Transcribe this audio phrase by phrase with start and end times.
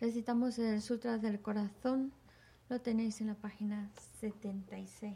[0.00, 2.12] Recitamos el Sutra del Corazón,
[2.68, 5.14] lo tenéis en la página 76.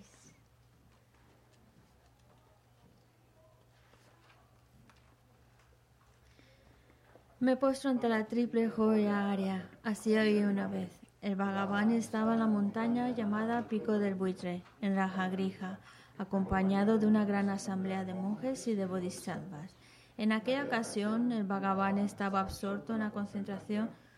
[7.40, 10.90] Me puesto ante la triple joya área, así oí una vez.
[11.22, 15.80] El vagabundo estaba en la montaña llamada Pico del Buitre, en Rajagrija,
[16.18, 19.74] acompañado de una gran asamblea de monjes y de bodhisattvas.
[20.16, 23.90] En aquella ocasión, el vagabundo estaba absorto en la concentración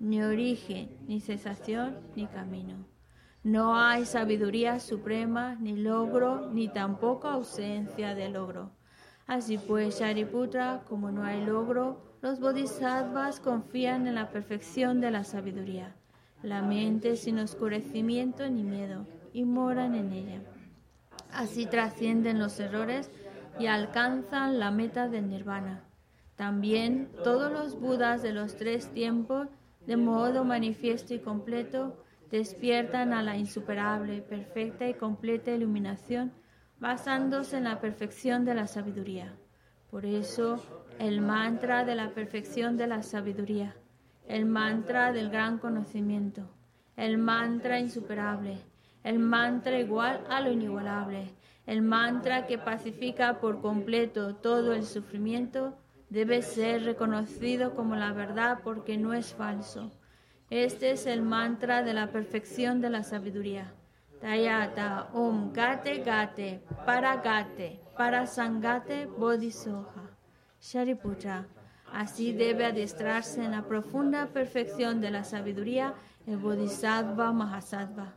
[0.00, 2.86] ni origen, ni cesación, ni camino.
[3.42, 8.72] No hay sabiduría suprema, ni logro, ni tampoco ausencia de logro.
[9.26, 15.22] Así pues, Shariputra, como no hay logro, los bodhisattvas confían en la perfección de la
[15.22, 15.94] sabiduría,
[16.42, 20.40] la mente sin oscurecimiento ni miedo, y moran en ella.
[21.32, 23.10] Así trascienden los errores
[23.58, 25.84] y alcanzan la meta del nirvana.
[26.36, 29.48] También todos los budas de los tres tiempos
[29.88, 31.96] de modo manifiesto y completo,
[32.30, 36.30] despiertan a la insuperable, perfecta y completa iluminación,
[36.78, 39.34] basándose en la perfección de la sabiduría.
[39.90, 40.62] Por eso,
[40.98, 43.76] el mantra de la perfección de la sabiduría,
[44.26, 46.42] el mantra del gran conocimiento,
[46.94, 48.58] el mantra insuperable,
[49.04, 51.30] el mantra igual a lo inigualable,
[51.64, 55.78] el mantra que pacifica por completo todo el sufrimiento,
[56.10, 59.92] debe ser reconocido como la verdad porque no es falso.
[60.50, 63.74] Este es el mantra de la perfección de la sabiduría.
[64.20, 70.10] Tayata Om Gate Gate Para Gate Para Sangate Bodhisoha.
[70.60, 71.46] Shariputra.
[71.92, 75.94] Así debe adiestrarse en la profunda perfección de la sabiduría
[76.26, 78.14] el Bodhisattva Mahasattva.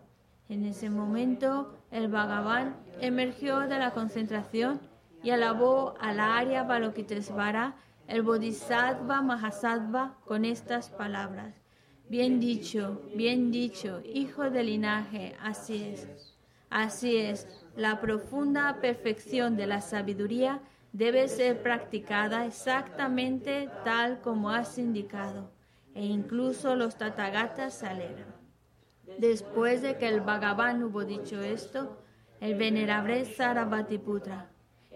[0.50, 4.82] En ese momento, el Bhagavan emergió de la concentración
[5.24, 7.76] y alabó a la Arya Balokitesvara,
[8.08, 11.56] el Bodhisattva Mahasattva, con estas palabras.
[12.10, 16.36] Bien dicho, bien dicho, hijo del linaje, así es.
[16.70, 20.62] Así es, la profunda perfección de la sabiduría
[20.94, 25.52] debe ser practicada exactamente tal como has indicado,
[25.96, 28.36] e incluso los tatagatas se alegran.
[29.18, 31.98] Después de que el Bhagavan hubo dicho esto,
[32.40, 34.51] el venerable Sarabhatiputra,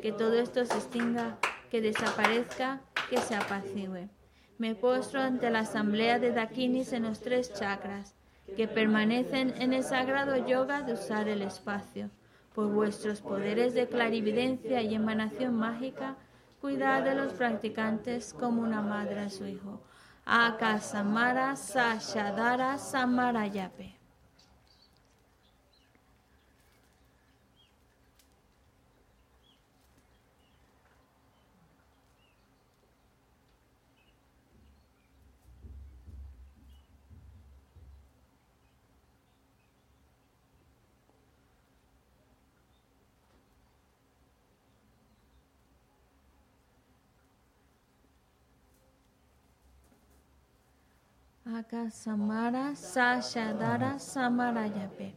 [0.00, 1.38] que todo esto se extinga,
[1.70, 2.80] que desaparezca,
[3.10, 4.08] que se apacigüe.
[4.58, 8.14] Me postro ante la asamblea de Dakinis en los tres chakras,
[8.56, 12.10] que permanecen en el sagrado yoga de usar el espacio.
[12.54, 16.16] Por vuestros poderes de clarividencia y emanación mágica,
[16.60, 19.80] Cuidad de los practicantes como una madre a su hijo.
[20.24, 23.97] Akasamara Sashadara Samarayape.
[51.90, 55.12] Samara Sashadara Samarayape.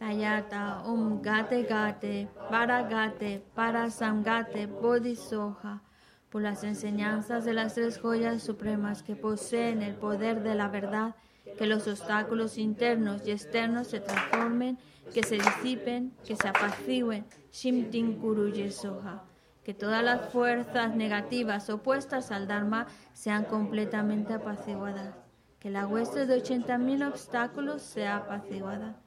[0.00, 5.82] Tayata Om Gate Gate Para Gate Para Samgate Bodhisoha.
[6.30, 11.14] Por las enseñanzas de las tres joyas supremas que poseen el poder de la verdad,
[11.56, 14.78] que los obstáculos internos y externos se transformen,
[15.12, 17.24] que se disipen, que se apacigüen.
[17.52, 19.22] Shimtin Kuru Yesoha
[19.62, 25.23] que todas las fuerzas negativas opuestas al Dharma sean completamente apaciguadas
[25.64, 29.00] que la hueste de 80.000 obstáculos sea apaciguada,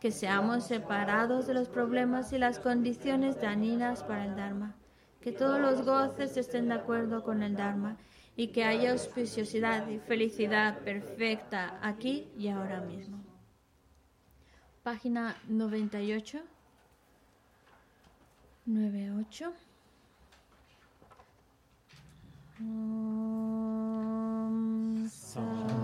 [0.00, 4.76] que seamos separados de los problemas y las condiciones dañinas para el Dharma,
[5.20, 7.96] que todos los goces estén de acuerdo con el Dharma
[8.36, 13.18] y que haya auspiciosidad y felicidad perfecta aquí y ahora mismo.
[14.84, 16.38] Página 98.
[18.66, 19.52] 98.
[25.34, 25.83] Sangye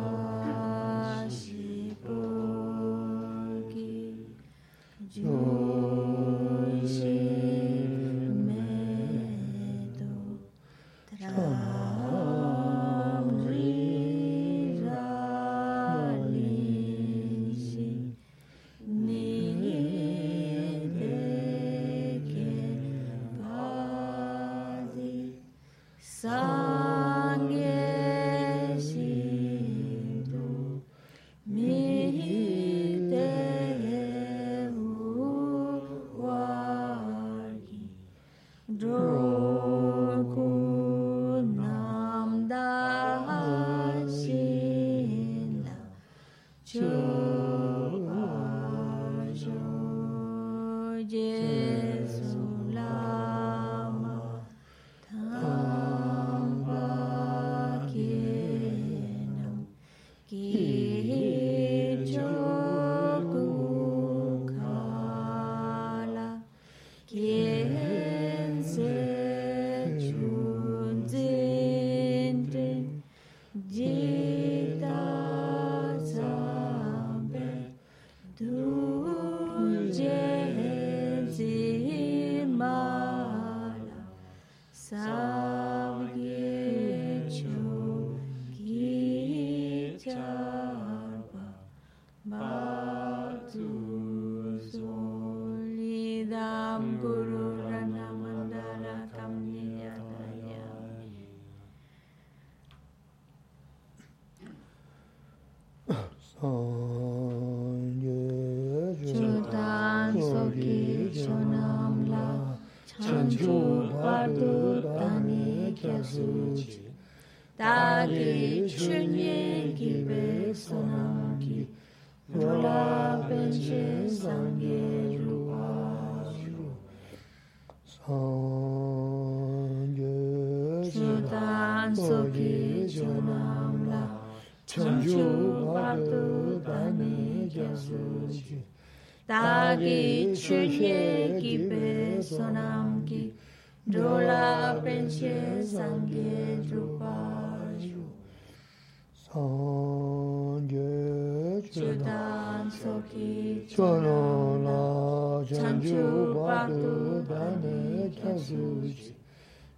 [157.30, 159.12] bāne tāsūchī,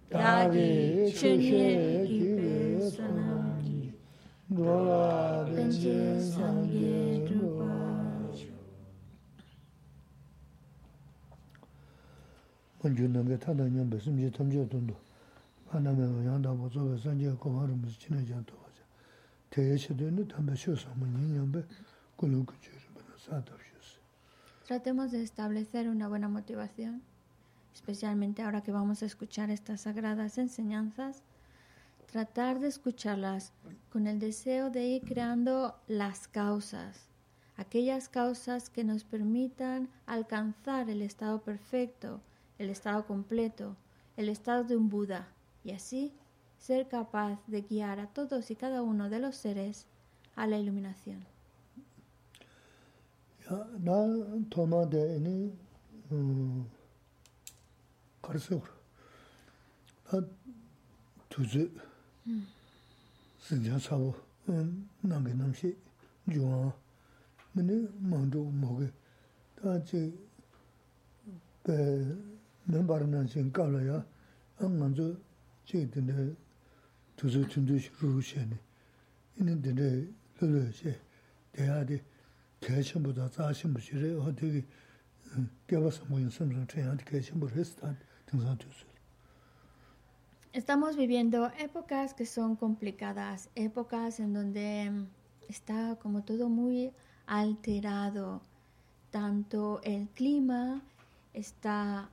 [0.09, 0.65] dāvī
[1.13, 1.67] chūnyē
[2.09, 3.81] kīvē sānāngī,
[4.57, 5.03] rōlā
[5.51, 5.97] bēnchē
[6.29, 8.49] sāngyē tūpāchū.
[12.81, 14.97] Pōnchū nāngā tātā ñāmbā sīmchī tamchā tōndō,
[15.69, 18.85] pānā mē wā yāndā bō tsōgā sāngyā kōhā rō mūsī chīnā jā tōgā chā,
[19.53, 21.65] tēyā chā tōyā tāmbā shio sāma ñī ñāmbā
[22.17, 23.97] kōlō kūchū rō bā nā sā tāpshū sī.
[24.67, 27.01] Tratemos de establecer una buena motivación
[27.73, 31.23] especialmente ahora que vamos a escuchar estas sagradas enseñanzas,
[32.11, 33.51] tratar de escucharlas
[33.89, 37.09] con el deseo de ir creando las causas,
[37.57, 42.21] aquellas causas que nos permitan alcanzar el estado perfecto,
[42.59, 43.75] el estado completo,
[44.15, 45.27] el estado de un Buda,
[45.63, 46.13] y así
[46.57, 49.87] ser capaz de guiar a todos y cada uno de los seres
[50.35, 51.25] a la iluminación.
[58.23, 58.71] 가르쳐 그래.
[60.05, 60.27] 나
[61.29, 61.69] 두즈
[63.39, 64.15] 진짜 사고
[64.49, 65.77] 음 남게 남시
[66.33, 66.73] 좋아.
[67.53, 68.89] 근데 먼저 먹게
[69.61, 70.17] 다지
[71.63, 71.73] 배
[72.63, 74.05] 넘바르는 신 깔아야
[74.59, 75.15] 안 먼저
[75.65, 76.33] 제대로
[77.17, 78.57] 두즈 춘두 루시네.
[79.39, 80.07] 있는데
[80.39, 80.97] 그러지.
[81.51, 82.01] 대하디
[82.61, 84.65] 대신보다 자신부지래 어떻게
[85.67, 87.97] 깨워서 모인 섬섬 최한테 계신 분 했단
[90.51, 95.07] Estamos viviendo épocas que son complicadas, épocas en donde
[95.49, 96.91] está como todo muy
[97.25, 98.41] alterado,
[99.11, 100.81] tanto el clima
[101.33, 102.09] está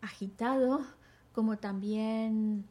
[0.00, 0.84] agitado,
[1.32, 2.64] como también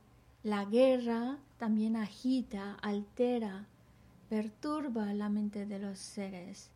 [0.43, 3.67] la guerra también agita, altera,
[4.29, 6.71] perturba la mente de los seres.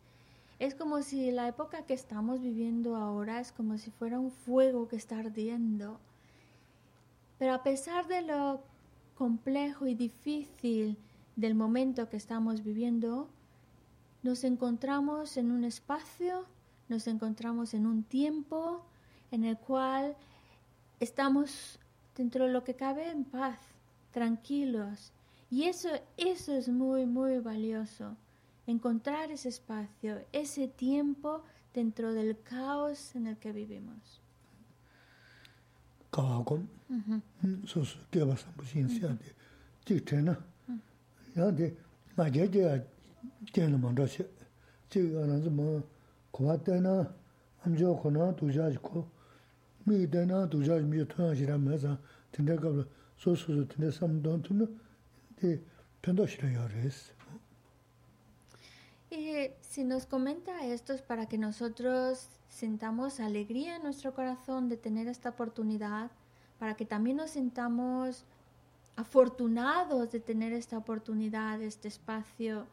[0.60, 4.86] Es como si la época que estamos viviendo ahora es como si fuera un fuego
[4.86, 5.98] que está ardiendo.
[7.38, 8.62] Pero a pesar de lo
[9.14, 10.96] complejo y difícil
[11.36, 13.28] del momento que estamos viviendo,
[14.22, 16.46] nos encontramos en un espacio,
[16.88, 18.82] nos encontramos en un tiempo
[19.30, 20.16] en el cual
[21.00, 21.78] estamos
[22.16, 23.58] dentro de lo que cabe en paz,
[24.12, 25.12] tranquilos.
[25.50, 28.16] Y eso, eso es muy, muy valioso.
[28.66, 34.25] Encontrar ese espacio, ese tiempo dentro del caos en el que vivimos.
[36.16, 39.24] 가하고 음 소소 개바서 무슨 시야데
[39.84, 40.32] 직테나?
[41.36, 41.76] 야데
[42.16, 42.86] 마제제
[43.52, 44.26] 제는 먼저시
[44.88, 45.86] 지금 뭐
[46.30, 47.14] 고맙다나
[47.62, 49.06] 암조코나 두자지코
[49.84, 51.98] 미데나 두자지 미토나지라 맞아
[52.32, 52.72] 된다가
[53.18, 54.80] 소소소 된다 삼돈 투는
[55.36, 55.60] 데
[56.00, 57.15] 편도 싫어요 그래서.
[59.10, 64.76] Y si nos comenta esto es para que nosotros sintamos alegría en nuestro corazón de
[64.76, 66.10] tener esta oportunidad,
[66.58, 68.24] para que también nos sintamos
[68.96, 72.66] afortunados de tener esta oportunidad, este espacio,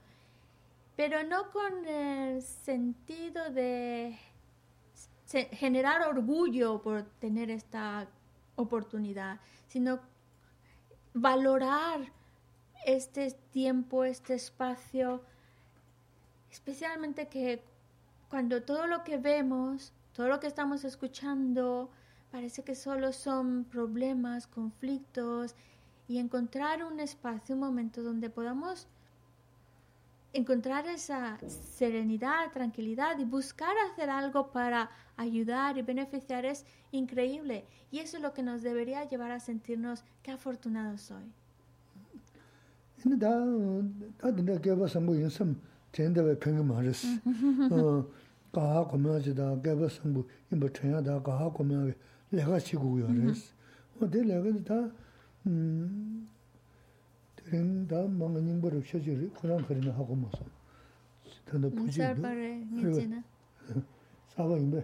[0.95, 4.17] pero no con el sentido de
[5.51, 8.07] generar orgullo por tener esta
[8.55, 9.99] oportunidad, sino
[11.13, 12.11] valorar
[12.85, 15.21] este tiempo, este espacio,
[16.53, 17.63] especialmente que
[18.29, 21.89] cuando todo lo que vemos, todo lo que estamos escuchando,
[22.31, 25.55] parece que solo son problemas, conflictos,
[26.07, 28.88] y encontrar un espacio, un momento donde podamos
[30.31, 37.65] encontrar esa serenidad, tranquilidad y buscar hacer algo para ayudar y beneficiar es increíble.
[37.89, 41.31] Y eso es lo que nos debería llevar a sentirnos qué afortunados soy.
[45.93, 47.07] 텐데베 평이 말했어.
[47.71, 48.05] 어
[48.51, 51.93] 가하 고면지다 개버 성부 임버 천야다 가하 고면
[52.29, 53.07] 내가 치고요.
[53.07, 53.41] 그래서
[54.01, 54.91] 어디 내가 다
[55.47, 56.27] 음.
[57.45, 60.43] 된다 망님 버릇 쳐지리 그냥 그리는 하고 뭐서.
[61.45, 62.03] 근데 부지도.
[64.29, 64.83] 사바 임베.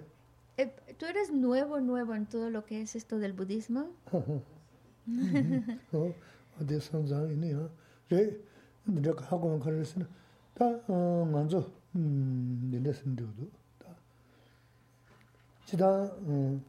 [0.98, 3.90] tú eres nuevo, nuevo en todo lo que es esto del budismo.
[4.12, 6.14] 어,
[6.62, 7.70] 어디서 상상 있네요.
[8.10, 8.38] 네,
[8.84, 10.06] 내가 하고 가르치는
[10.60, 10.66] 다
[11.32, 13.48] 먼저 음 릴레슨도도
[13.80, 13.88] 다.
[15.66, 16.62] 지다 음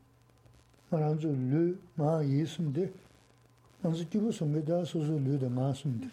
[0.90, 2.92] 말한주 르 마예수인데
[3.82, 6.08] 먼저 기부 송게다 소소 르데 마숨데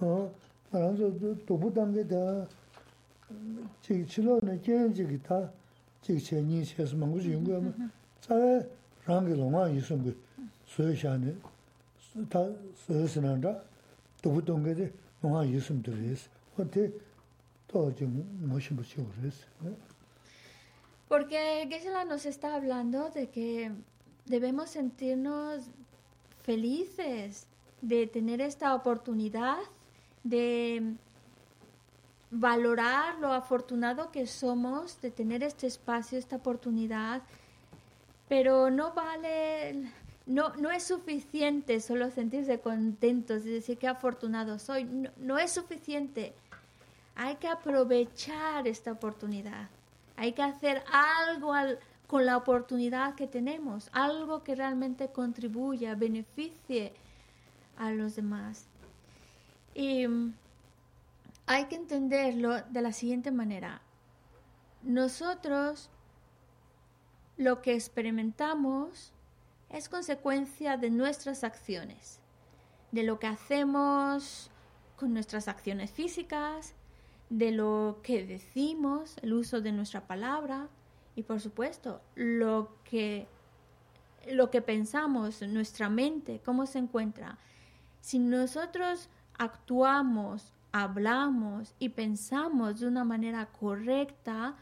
[0.00, 0.34] 어
[0.72, 2.48] 말한주 도부담게다
[3.80, 5.50] 지 치료는 견지기 다
[6.02, 8.68] 지체니 세스 망고지 연구하면 자에
[9.06, 10.14] 랑게 롱아 예수인데
[10.66, 11.34] 소여샤네.
[12.28, 12.38] 다
[12.86, 13.60] 소여스난다.
[14.22, 16.30] 도부동게데 롱아 예수인데 그래서.
[21.08, 23.70] Porque Geshe-la nos está hablando de que
[24.26, 25.64] debemos sentirnos
[26.42, 27.46] felices
[27.80, 29.58] de tener esta oportunidad,
[30.22, 30.94] de
[32.30, 37.22] valorar lo afortunado que somos, de tener este espacio, esta oportunidad,
[38.28, 39.92] pero no vale,
[40.26, 44.84] no, no es suficiente solo sentirse contentos y decir que afortunado soy,
[45.16, 46.34] no, es suficiente.
[47.14, 49.68] Hay que aprovechar esta oportunidad,
[50.16, 51.78] hay que hacer algo al
[52.12, 56.92] con la oportunidad que tenemos, algo que realmente contribuya, beneficie
[57.78, 58.66] a los demás.
[59.74, 60.34] Y mm,
[61.46, 63.80] hay que entenderlo de la siguiente manera.
[64.82, 65.88] Nosotros
[67.38, 69.11] lo que experimentamos
[69.72, 72.20] es consecuencia de nuestras acciones,
[72.90, 74.50] de lo que hacemos
[74.96, 76.74] con nuestras acciones físicas,
[77.30, 80.68] de lo que decimos, el uso de nuestra palabra,
[81.16, 83.26] y por supuesto, lo que,
[84.30, 87.38] lo que pensamos, nuestra mente, cómo se encuentra.
[88.00, 89.08] Si nosotros
[89.38, 94.56] actuamos, hablamos y pensamos de una manera correcta,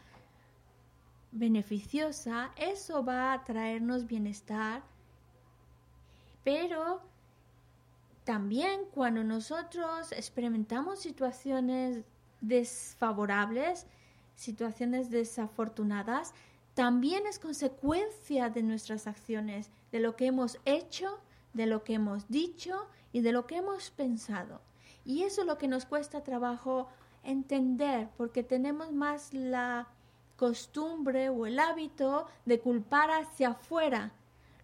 [1.31, 4.83] beneficiosa, eso va a traernos bienestar.
[6.43, 7.01] Pero
[8.23, 12.03] también cuando nosotros experimentamos situaciones
[12.41, 13.85] desfavorables,
[14.35, 16.33] situaciones desafortunadas,
[16.73, 21.19] también es consecuencia de nuestras acciones, de lo que hemos hecho,
[21.53, 24.61] de lo que hemos dicho y de lo que hemos pensado.
[25.03, 26.87] Y eso es lo que nos cuesta trabajo
[27.23, 29.87] entender, porque tenemos más la
[30.37, 34.11] costumbre o el hábito de culpar hacia afuera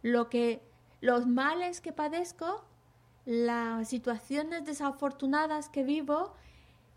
[0.02, 0.67] lo que
[1.02, 2.64] los males que padezco,
[3.26, 6.34] las situaciones desafortunadas que vivo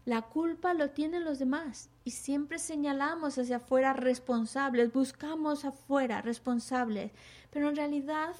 [0.04, 7.12] la culpa lo tienen los demás y siempre señalamos hacia afuera responsables, buscamos afuera responsables,
[7.50, 8.34] pero en realidad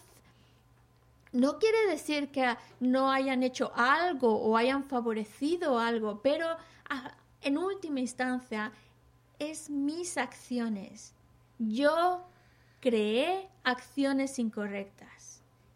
[1.33, 6.46] no quiere decir que no hayan hecho algo o hayan favorecido algo, pero
[7.42, 8.73] en última instancia
[9.38, 11.14] es mis acciones.
[11.59, 12.25] Yo
[12.81, 15.19] creé acciones incorrectas.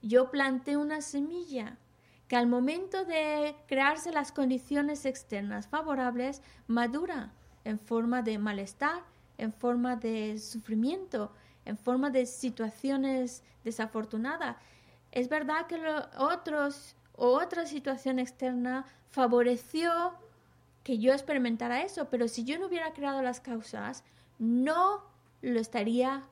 [0.07, 1.79] Yo planté una semilla
[2.29, 7.33] que al momento de crearse las condiciones externas favorables, madura
[7.65, 9.03] en forma de malestar,
[9.39, 11.33] en forma de sufrimiento,
[11.65, 14.59] en forma de situaciones desafortunadas.
[15.11, 15.81] Es verdad que
[16.19, 20.13] otros o otra situación externa favoreció
[20.83, 24.05] que yo experimentara eso, pero si yo no hubiera creado las causas,
[24.39, 25.03] no
[25.41, 26.25] lo estaría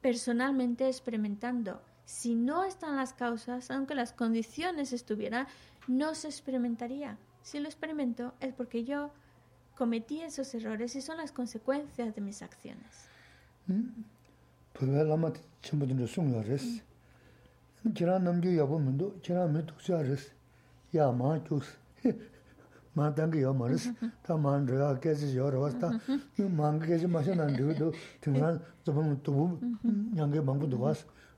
[0.00, 5.46] personalmente experimentando si no están las causas, aunque las condiciones estuvieran,
[5.88, 7.18] no se experimentaría.
[7.42, 9.10] Si lo experimento es porque yo
[9.76, 13.08] cometí esos errores y son las consecuencias de mis acciones.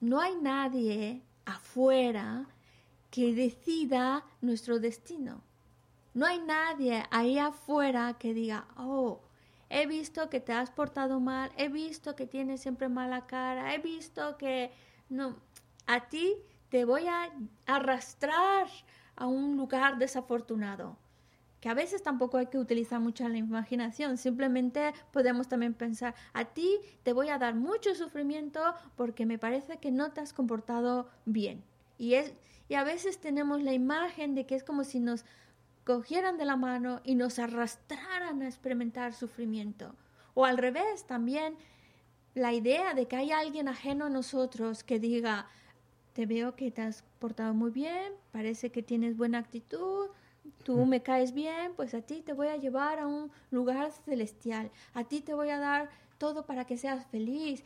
[0.00, 2.46] no hay nadie afuera
[3.10, 5.42] que decida nuestro destino.
[6.14, 9.20] No hay nadie ahí afuera que diga, oh,
[9.68, 13.78] he visto que te has portado mal, he visto que tienes siempre mala cara, he
[13.78, 14.70] visto que
[15.08, 15.36] no,
[15.86, 16.34] a ti
[16.68, 17.30] te voy a
[17.66, 18.66] arrastrar
[19.14, 20.96] a un lugar desafortunado.
[21.60, 26.44] Que a veces tampoco hay que utilizar mucho la imaginación, simplemente podemos también pensar, a
[26.44, 28.60] ti te voy a dar mucho sufrimiento
[28.94, 31.64] porque me parece que no te has comportado bien.
[31.98, 32.34] Y, es,
[32.68, 35.24] y a veces tenemos la imagen de que es como si nos
[35.84, 39.94] cogieran de la mano y nos arrastraran a experimentar sufrimiento.
[40.34, 41.56] O al revés, también
[42.34, 45.48] la idea de que hay alguien ajeno a nosotros que diga,
[46.12, 50.08] te veo que te has portado muy bien, parece que tienes buena actitud,
[50.64, 54.70] tú me caes bien, pues a ti te voy a llevar a un lugar celestial,
[54.94, 57.64] a ti te voy a dar todo para que seas feliz.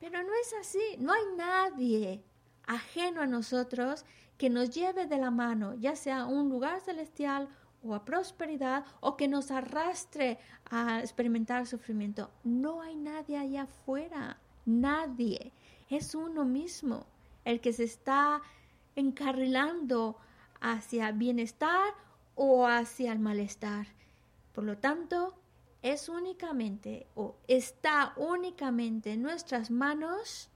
[0.00, 2.22] Pero no es así, no hay nadie
[2.66, 4.04] ajeno a nosotros
[4.36, 7.48] que nos lleve de la mano, ya sea a un lugar celestial
[7.82, 10.38] o a prosperidad, o que nos arrastre
[10.70, 12.30] a experimentar sufrimiento.
[12.44, 15.52] No hay nadie allá afuera, nadie.
[15.88, 17.06] Es uno mismo
[17.44, 18.42] el que se está
[18.96, 20.16] encarrilando
[20.60, 21.94] hacia bienestar
[22.38, 23.88] o hacia el malestar.
[24.52, 25.34] Por lo tanto,
[25.82, 30.48] es únicamente o está únicamente en nuestras manos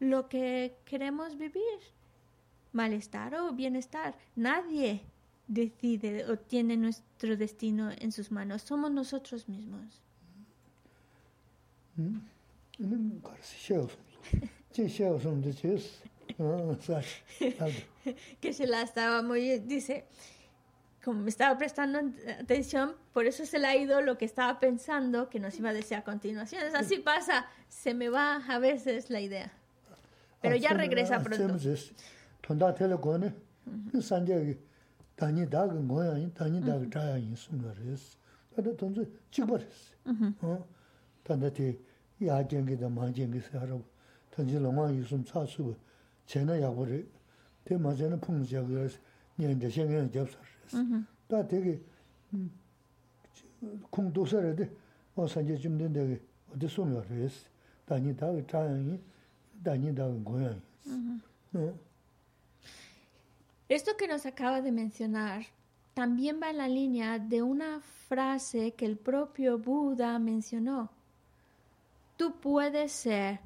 [0.00, 1.78] lo que queremos vivir
[2.72, 4.16] malestar o bienestar.
[4.36, 5.02] Nadie
[5.46, 8.62] decide o tiene nuestro destino en sus manos.
[8.62, 10.02] Somos nosotros mismos.
[18.40, 20.06] que se la estaba muy, dice,
[21.04, 22.00] como me estaba prestando
[22.40, 25.74] atención, por eso se le ha ido lo que estaba pensando que nos iba a
[25.74, 26.62] decir a continuación.
[26.74, 29.52] así pasa, se me va a veces la idea.
[30.40, 31.58] Pero ya regresa pronto.
[32.74, 32.94] tele
[63.68, 65.46] Esto que nos acaba de mencionar
[65.94, 70.90] también va en la línea de una frase que el propio Buda mencionó.
[72.16, 73.40] Tú puedes ser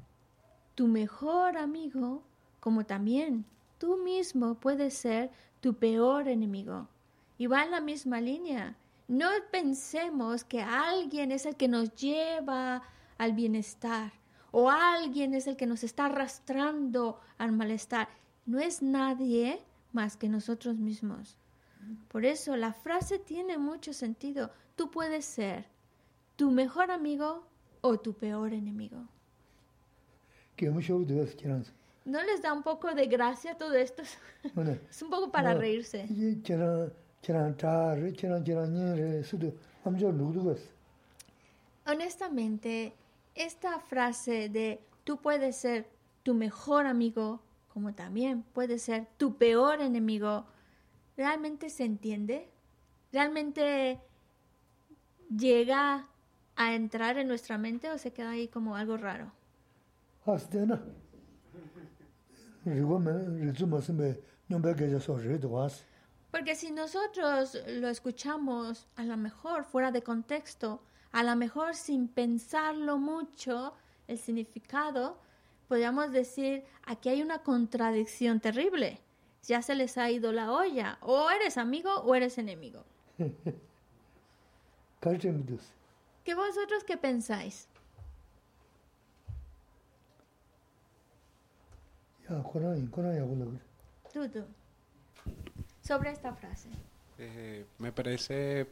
[0.75, 2.23] tu mejor amigo
[2.59, 3.45] como también
[3.77, 6.87] tú mismo puedes ser tu peor enemigo.
[7.39, 8.75] Y va en la misma línea.
[9.07, 12.83] No pensemos que alguien es el que nos lleva
[13.17, 14.11] al bienestar
[14.51, 18.07] o alguien es el que nos está arrastrando al malestar.
[18.45, 19.59] No es nadie
[19.93, 21.37] más que nosotros mismos.
[22.09, 24.51] Por eso la frase tiene mucho sentido.
[24.75, 25.65] Tú puedes ser
[26.35, 27.47] tu mejor amigo
[27.81, 29.07] o tu peor enemigo.
[32.05, 34.03] ¿No les da un poco de gracia todo esto?
[34.89, 36.07] es un poco para reírse.
[41.85, 42.93] Honestamente,
[43.35, 45.87] esta frase de tú puedes ser
[46.23, 47.41] tu mejor amigo
[47.79, 50.45] como también puede ser tu peor enemigo,
[51.15, 52.49] ¿realmente se entiende?
[53.13, 53.99] ¿Realmente
[55.29, 56.07] llega
[56.55, 59.31] a entrar en nuestra mente o se queda ahí como algo raro?
[66.31, 72.07] Porque si nosotros lo escuchamos a lo mejor fuera de contexto, a lo mejor sin
[72.07, 73.73] pensarlo mucho,
[74.07, 75.17] el significado,
[75.67, 78.99] podríamos decir, aquí hay una contradicción terrible.
[79.43, 80.99] Ya se les ha ido la olla.
[81.01, 82.83] O eres amigo o eres enemigo.
[86.23, 87.67] ¿Qué vosotros qué pensáis?
[94.13, 94.45] Tú, tú.
[95.89, 96.69] Sobre esta frase.
[97.17, 98.67] Eh, me parece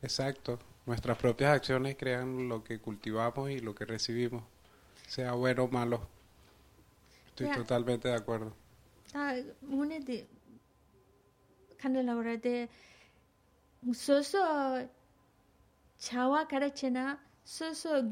[0.00, 0.60] exacto.
[0.86, 4.44] Nuestras propias acciones crean lo que cultivamos y lo que recibimos,
[5.08, 6.06] sea bueno o malo.
[7.26, 8.54] Estoy totalmente de acuerdo.
[9.12, 9.34] Ah,
[9.68, 10.28] una de
[12.16, 12.68] hora de
[13.92, 14.88] soso
[15.98, 18.04] chawa karachena soso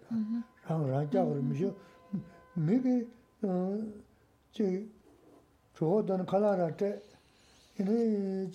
[0.67, 1.75] 랑 라자고 미셔
[2.53, 3.07] 미게
[3.41, 4.87] 어제
[5.73, 7.01] 저거는 칼라라 때
[7.79, 8.51] 이네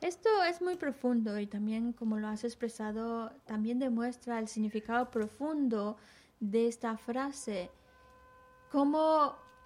[0.00, 5.96] Esto es muy profundo y también, como lo has expresado, también demuestra el significado profundo
[6.40, 7.70] de esta frase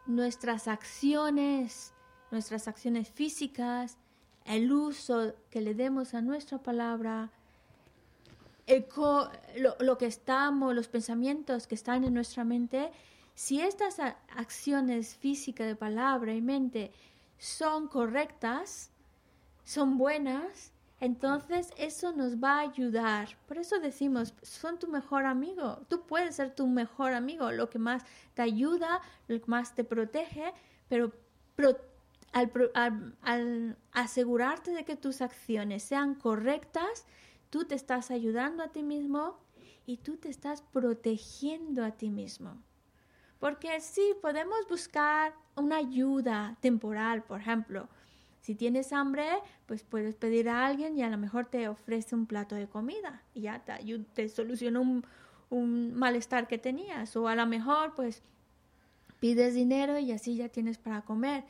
[0.06, 1.92] nuestras acciones,
[2.30, 3.96] nuestras acciones físicas,
[4.44, 7.30] el uso que le demos a nuestra palabra,
[9.80, 12.90] lo, que estamos, los pensamientos que están en nuestra mente,
[13.34, 13.98] si estas
[14.36, 16.92] acciones físicas de palabra y mente
[17.38, 18.90] son correctas,
[19.64, 20.72] son buenas,
[21.04, 23.28] entonces eso nos va a ayudar.
[23.46, 25.80] Por eso decimos, son tu mejor amigo.
[25.88, 29.84] Tú puedes ser tu mejor amigo, lo que más te ayuda, lo que más te
[29.84, 30.52] protege,
[30.88, 31.12] pero
[32.32, 37.06] al- al asegurarte de que tus acciones sean correctas,
[37.50, 39.38] tú te estás ayudando a ti mismo
[39.86, 42.62] y tú te estás protegiendo a ti mismo.
[43.38, 47.88] Porque sí, podemos buscar una ayuda temporal, por ejemplo.
[48.44, 49.24] Si tienes hambre,
[49.64, 53.22] pues puedes pedir a alguien y a lo mejor te ofrece un plato de comida
[53.32, 53.72] y ya te,
[54.12, 55.02] te soluciona un,
[55.48, 57.16] un malestar que tenías.
[57.16, 58.22] O a lo mejor, pues
[59.18, 61.44] pides dinero y así ya tienes para comer.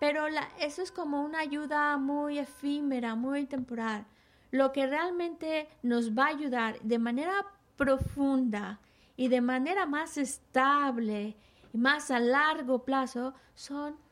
[0.00, 0.24] Pero
[0.58, 4.06] eso es como una ayuda muy efímera, muy temporal.
[4.50, 7.44] Lo que realmente nos va a ayudar de manera
[7.76, 8.80] profunda
[9.18, 11.36] y de manera más estable
[11.74, 14.07] y más a largo plazo son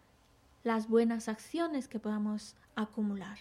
[0.66, 3.38] las buenas acciones que podamos acumular.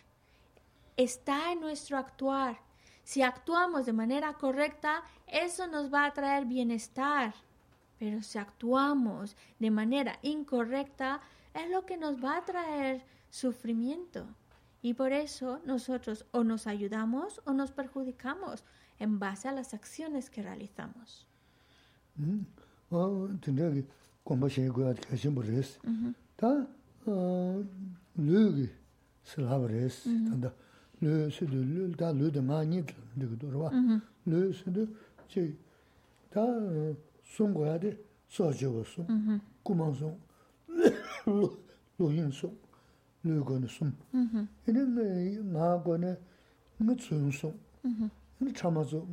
[0.95, 2.59] Está en nuestro actuar.
[3.03, 7.33] Si actuamos de manera correcta, eso nos va a traer bienestar.
[7.97, 11.19] Pero si actuamos de manera incorrecta,
[11.55, 14.27] es lo que nos va a traer sufrimiento.
[14.83, 18.63] Y por eso nosotros o nos ayudamos o nos perjudicamos
[18.99, 21.25] en base a las acciones que realizamos.
[25.88, 26.13] 음.
[27.05, 28.67] lūgi
[29.25, 30.51] silhāba rēs, tānda
[31.01, 32.81] lū sīdhū, lū tā lū dā ngā nī
[33.15, 33.71] dhīgu dhūrwa,
[34.29, 34.85] lū sīdhū
[35.29, 35.45] chī
[36.33, 36.45] tā
[37.35, 37.93] sōng guyā dī
[38.31, 40.15] sō jīwa sōng, kūmā sōng,
[41.27, 42.55] lū yīn sōng,
[43.25, 43.93] lū guyā sōng.
[44.65, 44.85] Yīni
[45.53, 46.15] ngā guyā
[46.79, 47.55] ngā tsūyōng sōng,
[48.41, 49.05] ngā chāma sōng,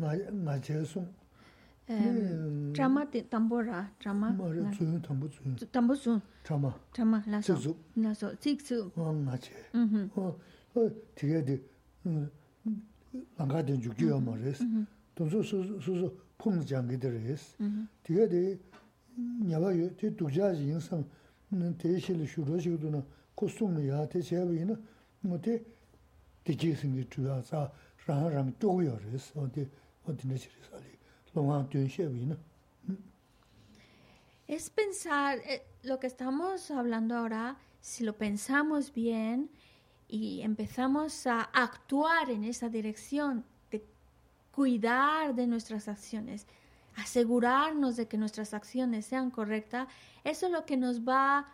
[0.00, 1.08] ngā jē sōng,
[1.86, 4.30] Chama te tambo ra, chama.
[4.32, 5.56] Ma ra tsuyun tambo tsuyun.
[5.70, 6.20] Tambo tsuyun.
[6.42, 6.74] Chama.
[6.92, 7.54] Chama, laso.
[7.54, 7.76] Tsiksu.
[7.96, 8.92] Laso, tsiksu.
[8.94, 9.52] Wa nga che.
[9.74, 10.90] Mm-hmm.
[11.14, 11.62] Tiga di,
[12.02, 12.30] mm,
[13.36, 14.60] langa den yukyu ya ma res.
[14.60, 14.86] Mm-hmm.
[15.14, 17.54] Tonso susu pung jangi de res.
[17.60, 17.88] Mm-hmm.
[18.02, 18.58] Tiga di,
[19.42, 21.04] nyaba yu, te dukja zi yin sam,
[21.50, 24.76] mm, te shili shuro shigo na, kostung ya, te chebi yin,
[25.20, 25.62] mo te,
[26.42, 27.70] te jingi tuya za,
[28.06, 29.32] rang rang chogyo res.
[29.34, 29.68] O te,
[30.06, 30.93] o te nechi res ali.
[34.46, 39.50] Es pensar, eh, lo que estamos hablando ahora, si lo pensamos bien
[40.06, 43.84] y empezamos a actuar en esa dirección, de
[44.52, 46.46] cuidar de nuestras acciones,
[46.96, 49.88] asegurarnos de que nuestras acciones sean correctas,
[50.24, 51.46] eso es lo que nos va a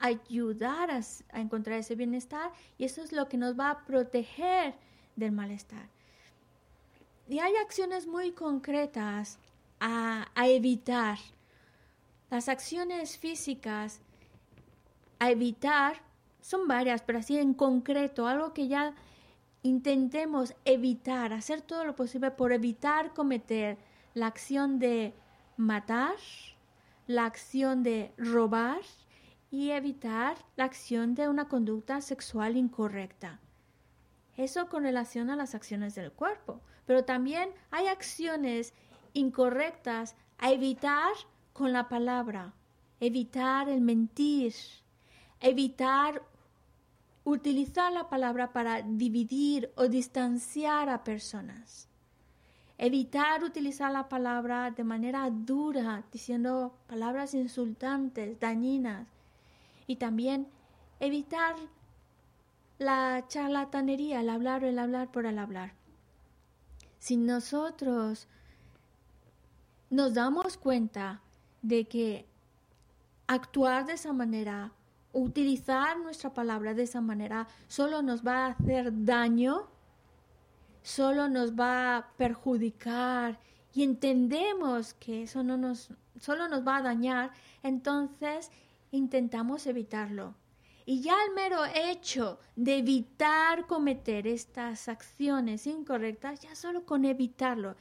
[0.00, 1.00] ayudar a,
[1.32, 4.74] a encontrar ese bienestar y eso es lo que nos va a proteger
[5.16, 5.97] del malestar.
[7.28, 9.38] Y hay acciones muy concretas
[9.80, 11.18] a, a evitar.
[12.30, 14.00] Las acciones físicas
[15.18, 16.02] a evitar
[16.40, 18.94] son varias, pero así en concreto, algo que ya
[19.62, 23.76] intentemos evitar, hacer todo lo posible por evitar cometer
[24.14, 25.14] la acción de
[25.56, 26.16] matar,
[27.06, 28.80] la acción de robar
[29.50, 33.40] y evitar la acción de una conducta sexual incorrecta.
[34.36, 36.60] Eso con relación a las acciones del cuerpo.
[36.88, 38.72] Pero también hay acciones
[39.12, 41.12] incorrectas a evitar
[41.52, 42.54] con la palabra.
[42.98, 44.54] Evitar el mentir.
[45.38, 46.22] Evitar
[47.24, 51.88] utilizar la palabra para dividir o distanciar a personas.
[52.78, 59.06] Evitar utilizar la palabra de manera dura, diciendo palabras insultantes, dañinas.
[59.86, 60.48] Y también
[61.00, 61.54] evitar
[62.78, 65.77] la charlatanería, el hablar, el hablar por el hablar.
[66.98, 68.28] Si nosotros
[69.90, 71.22] nos damos cuenta
[71.62, 72.26] de que
[73.26, 74.72] actuar de esa manera,
[75.12, 79.68] utilizar nuestra palabra de esa manera, solo nos va a hacer daño,
[80.82, 83.38] solo nos va a perjudicar
[83.72, 87.32] y entendemos que eso no nos, solo nos va a dañar,
[87.62, 88.50] entonces
[88.90, 90.34] intentamos evitarlo.
[90.88, 97.76] Y ya el mero hecho de evitar cometer estas acciones incorrectas, ya solo con evitarlo,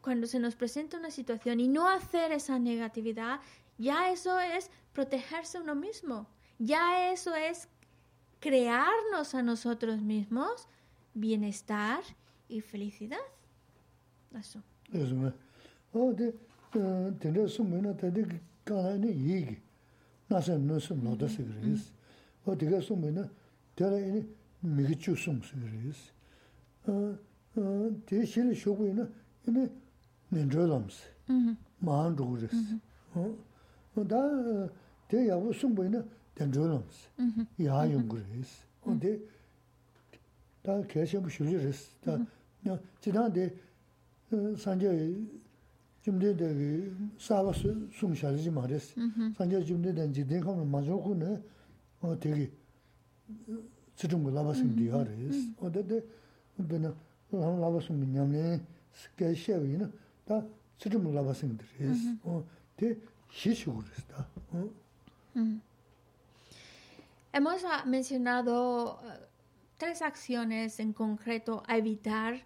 [0.00, 3.40] cuando se nos presenta una situación y no hacer esa negatividad,
[3.76, 6.26] ya eso es protegerse uno mismo.
[6.58, 7.68] Ya eso es
[8.40, 10.66] crearnos a nosotros mismos
[11.12, 12.02] bienestar
[12.48, 13.18] y felicidad.
[14.32, 14.62] Eso.
[14.90, 15.34] Eso.
[20.28, 21.92] 나서 무슨 노다스 그리스
[22.44, 23.28] 어디가 숨으나
[23.76, 24.24] 내가 이
[24.60, 26.12] 미기추 숨스 그리스
[26.86, 29.06] 어어 대실 쇼고이나
[29.46, 29.68] 이네
[30.30, 31.04] 낸저람스
[31.78, 32.78] 마한 조그리스
[33.96, 34.68] 어다
[35.08, 36.02] 대야부 숨보이나
[36.38, 37.08] 낸저람스
[37.64, 39.18] 야 용그리스 근데
[40.62, 42.18] 다 계셔 보시리스 다
[43.00, 43.54] 지난데
[44.56, 45.16] 산제
[47.96, 48.90] sūm shārī jī mā rēs.
[49.38, 51.32] Sāngyā jimdē dē jī dēn kāma mā chōku nē
[52.20, 52.48] tē kī
[53.96, 55.40] tsichūmbu lāba sūmbi yā rēs.
[55.60, 56.02] Tē dē
[56.58, 56.92] bē nā
[57.32, 58.60] lāba sūmbi ñam nē
[59.18, 59.88] kēshēwi ina
[60.28, 60.42] dā
[60.78, 62.06] tsichūmbu lāba sūmbi rēs.
[62.76, 62.96] Tē
[65.34, 65.60] Mm.
[67.32, 69.26] Hemos mencionado eh,
[69.76, 72.44] tres acciones en concreto a evitar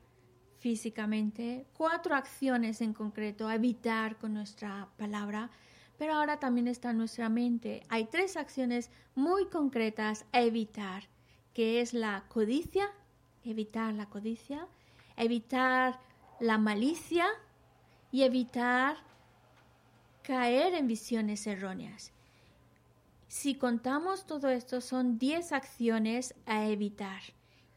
[0.59, 5.51] físicamente, cuatro acciones en concreto a evitar con nuestra palabra,
[5.97, 7.83] pero ahora también está en nuestra mente.
[7.89, 11.05] Hay tres acciones muy concretas a evitar,
[11.55, 12.89] que es la codicia,
[13.45, 14.67] evitar la codicia,
[15.17, 16.01] evitar
[16.41, 17.27] la malicia
[18.11, 18.97] y evitar
[20.23, 22.13] caer en visiones erróneas.
[23.29, 27.21] Si contamos todo esto, son 10 acciones a evitar.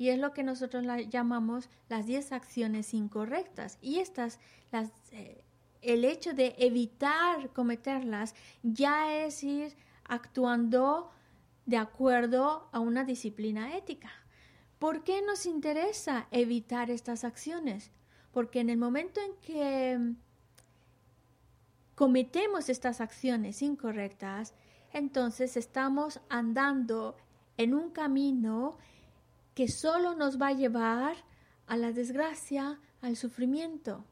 [0.02, 3.78] Y es lo que nosotros llamamos las 10 acciones incorrectas.
[3.84, 4.40] Y estas,
[5.12, 5.44] eh,
[5.84, 8.34] el hecho de evitar cometerlas
[8.64, 11.12] ya es ir actuando
[11.68, 14.10] de acuerdo a una disciplina ética.
[14.80, 17.92] ¿Por qué nos interesa evitar estas acciones?
[18.32, 20.16] Porque en el momento en que
[21.94, 24.56] cometemos estas acciones incorrectas,
[24.94, 27.18] entonces estamos andando
[27.58, 28.80] en un camino
[29.54, 31.16] que solo nos va a llevar
[31.68, 34.06] a la desgracia, al sufrimiento.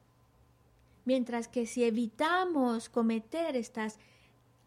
[1.05, 3.99] Mientras que si evitamos cometer estas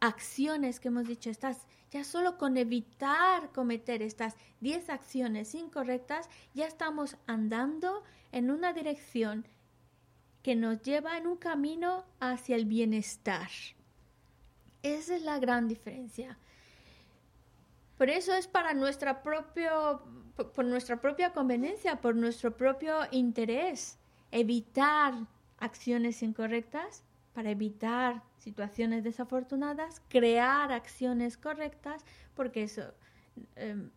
[0.01, 6.67] acciones que hemos dicho, estas, ya solo con evitar cometer estas 10 acciones incorrectas, ya
[6.67, 9.47] estamos andando en una dirección
[10.43, 13.49] que nos lleva en un camino hacia el bienestar.
[14.83, 16.37] Esa es la gran diferencia.
[17.97, 20.03] Por eso es para nuestra propio,
[20.51, 23.99] por nuestra propia conveniencia, por nuestro propio interés,
[24.31, 25.15] evitar
[25.59, 32.05] acciones incorrectas, para evitar situaciones desafortunadas, crear acciones correctas,
[32.35, 32.83] porque eso,
[33.57, 33.91] em,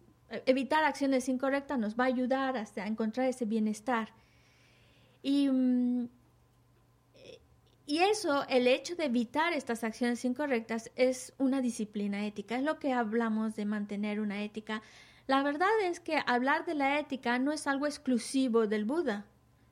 [0.45, 4.13] evitar acciones incorrectas nos va a ayudar a encontrar ese bienestar.
[5.21, 6.07] Y mm,
[7.87, 12.79] y eso, el hecho de evitar estas acciones incorrectas es una disciplina ética, es lo
[12.79, 14.81] que hablamos de mantener una ética.
[15.27, 19.25] La verdad es que hablar de la ética no es algo exclusivo del Buda,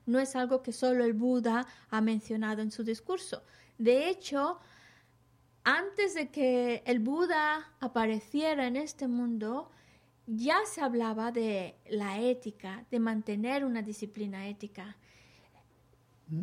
[0.06, 3.44] no es algo que solo el Buda ha mencionado en su discurso.
[3.78, 4.60] De hecho,
[5.64, 9.72] antes de que el Buda apareciera en este mundo,
[10.26, 14.98] ya se hablaba de la ética, de mantener una disciplina ética.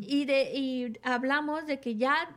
[0.00, 2.30] Y, de, y hablamos de que ya,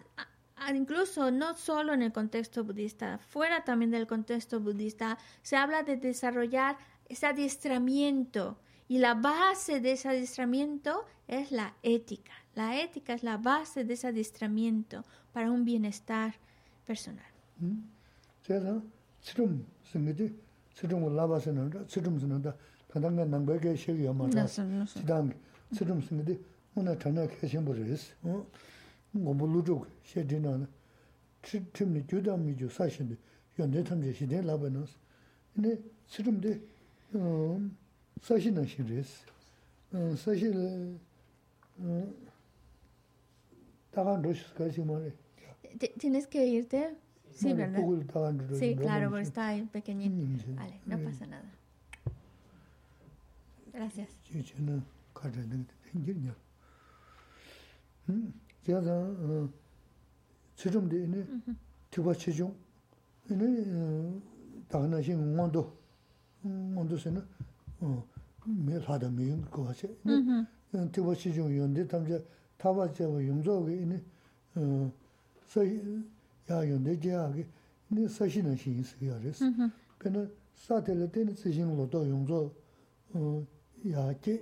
[0.74, 5.97] incluso no solo en el contexto budista, fuera también del contexto budista, se habla de
[5.97, 6.78] desarrollar
[7.09, 8.57] ese adiestramiento.
[8.88, 12.32] Y la base de ese adiestramiento es la ética.
[12.55, 16.36] La ética es la base de ese adiestramiento para un bienestar
[16.86, 17.26] personal
[29.16, 30.68] ngombo lujog she dina na
[31.74, 33.18] timni gyuda mi ju sa shin de
[33.57, 34.97] yonde tam je shi de la ba nos
[35.55, 36.61] ne sirum de
[38.22, 39.26] sa shin na shin res
[40.16, 40.99] sa shin
[43.91, 45.11] tagan rush ka si ma re
[45.99, 46.95] tienes que irte
[47.32, 47.84] sí verdad
[48.59, 51.49] sí claro pero está ahí pequeñín vale no pasa nada.
[53.74, 54.09] Gracias.
[54.32, 54.84] Sí, sí, no,
[58.64, 59.49] 데 어
[60.55, 61.26] 사신은 시리스
[61.99, 62.42] 어 사실
[63.74, 64.20] 어
[64.68, 64.92] 다간 로스 가시 뭐래 Tienes que irte.
[64.92, 64.92] Sí, ¿verdad?
[64.92, 65.72] Sí, claro, porque está ahí pequeñito.
[66.42, 67.26] Vale, no pasa nada.
[67.80, 68.18] Gracias.
[68.49, 69.88] mē lāda mē yung kōwa che.
[70.72, 72.20] Tīwa chī yung yung dē tam chā
[72.59, 73.99] tāwa chā wā yung zō gē inē
[75.49, 75.62] sā
[76.49, 77.44] yā yung dē jē yā gē
[77.92, 79.44] inē sā shī nā shī yin sī yā rē sī.
[80.01, 80.24] Pē nā
[80.57, 82.40] sā tē lā tē nā tsī shīng lō tō yung zō
[83.84, 84.34] yā kē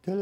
[0.00, 0.12] tē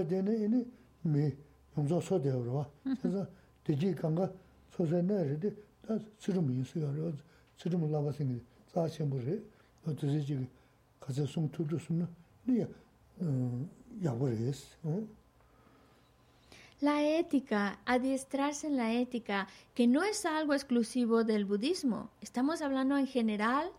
[16.82, 22.97] La ética, adiestrarse en la ética, que no es algo exclusivo del budismo, estamos hablando
[22.97, 23.71] en general,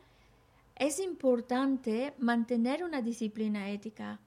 [0.74, 4.18] es importante mantener una disciplina ética,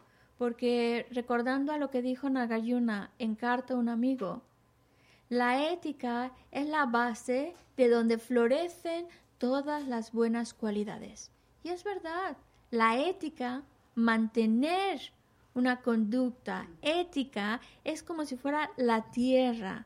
[0.41, 4.41] porque recordando a lo que dijo Nagayuna en carta a un amigo,
[5.29, 9.05] la ética es la base de donde florecen
[9.37, 11.29] todas las buenas cualidades.
[11.61, 12.37] Y es verdad,
[12.71, 13.61] la ética
[13.93, 15.11] mantener
[15.53, 19.85] una conducta ética es como si fuera la tierra,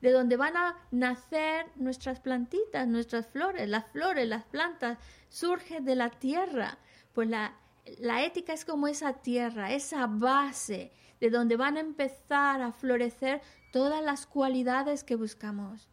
[0.00, 4.98] de donde van a nacer nuestras plantitas, nuestras flores, las flores, las plantas,
[5.28, 6.76] surgen de la tierra.
[7.14, 7.52] Pues la,
[7.98, 13.40] la ética es como esa tierra, esa base, de donde van a empezar a florecer
[13.72, 15.88] todas las cualidades que buscamos.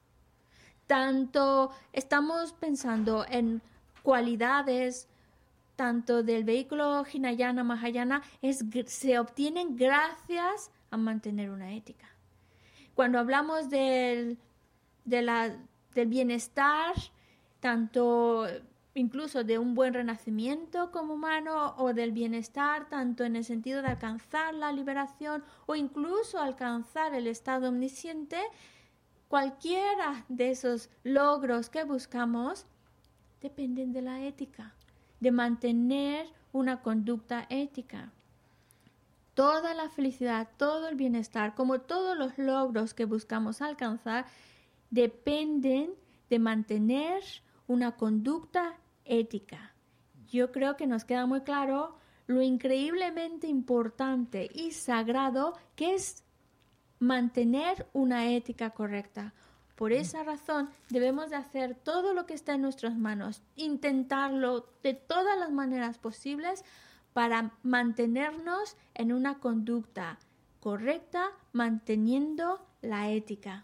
[0.88, 3.62] Tanto estamos pensando en
[4.02, 5.08] cualidades
[5.76, 12.06] tanto del vehículo Hinayana Mahayana es, se obtienen gracias a mantener una ética.
[12.96, 14.38] Cuando hablamos del,
[15.06, 16.96] del bienestar,
[17.62, 18.46] tanto
[18.96, 23.90] incluso de un buen renacimiento como humano o del bienestar, tanto en el sentido de
[23.90, 28.40] alcanzar la liberación o incluso alcanzar el estado omnisciente,
[29.28, 32.66] cualquiera de esos logros que buscamos
[33.42, 34.74] dependen de la ética
[35.20, 38.12] de mantener una conducta ética.
[39.34, 44.26] Toda la felicidad, todo el bienestar, como todos los logros que buscamos alcanzar,
[44.90, 45.92] dependen
[46.30, 47.24] de mantener
[47.70, 49.74] una conducta ética.
[50.28, 51.96] Yo creo que nos queda muy claro
[52.28, 56.26] lo increíblemente importante y sagrado que es
[57.00, 59.34] mantener una ética correcta,
[59.80, 64.94] por esa razón debemos de hacer todo lo que está en nuestras manos, intentarlo de
[64.94, 66.66] todas las maneras posibles
[67.14, 70.20] para mantenernos en una conducta
[70.60, 73.64] correcta, manteniendo la ética.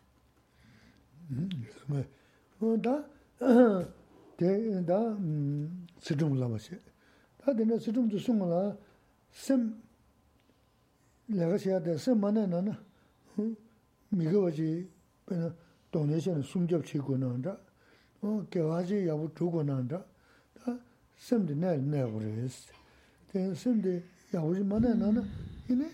[3.40, 4.52] dē
[4.88, 5.00] dā
[6.06, 6.78] sīdhūṋ lāma shē.
[7.44, 8.62] dā dē nā sīdhūṋ tu sūṋ lā
[9.32, 9.62] sēm
[11.36, 12.76] lēgā shē yā dē sēm mā nē nā nā
[14.16, 14.88] mī gā wā jī
[15.92, 17.54] dōng nē shē nā sūṋ jab chī gu nā ndā
[18.52, 20.00] kē wā jī yā wu chū gu nā ndā
[20.64, 20.78] dā
[21.20, 22.72] sēm dē nē nē gu rē sē
[23.34, 24.00] dē sēm dē
[24.32, 25.24] yā wu jī mā nē nā nā
[25.68, 25.90] yī nē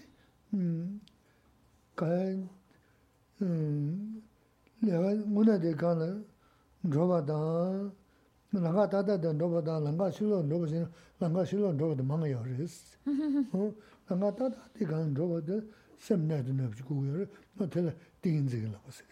[1.98, 2.30] kā yā
[4.86, 6.10] lēgā ngū nā dē kā nā
[6.83, 7.93] 로바다
[8.51, 10.87] 나가 다다다 로바다 나가 실로 로바신
[11.19, 12.97] 나가 실로 로바다 망아요 그랬어.
[13.53, 13.75] 어
[14.09, 15.61] 나가 다다 디간 로바다
[15.99, 17.27] 샘내도 내고 그래.
[17.55, 19.05] 뭐 되게 띵인지가 나왔어.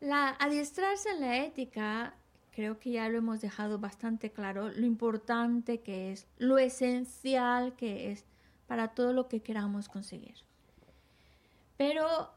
[0.00, 2.14] La adiestrarse en la ética,
[2.52, 8.10] creo que ya lo hemos dejado bastante claro, lo importante que es, lo esencial que
[8.10, 8.24] es
[8.66, 10.36] para todo lo que queramos conseguir.
[11.76, 12.30] Pero,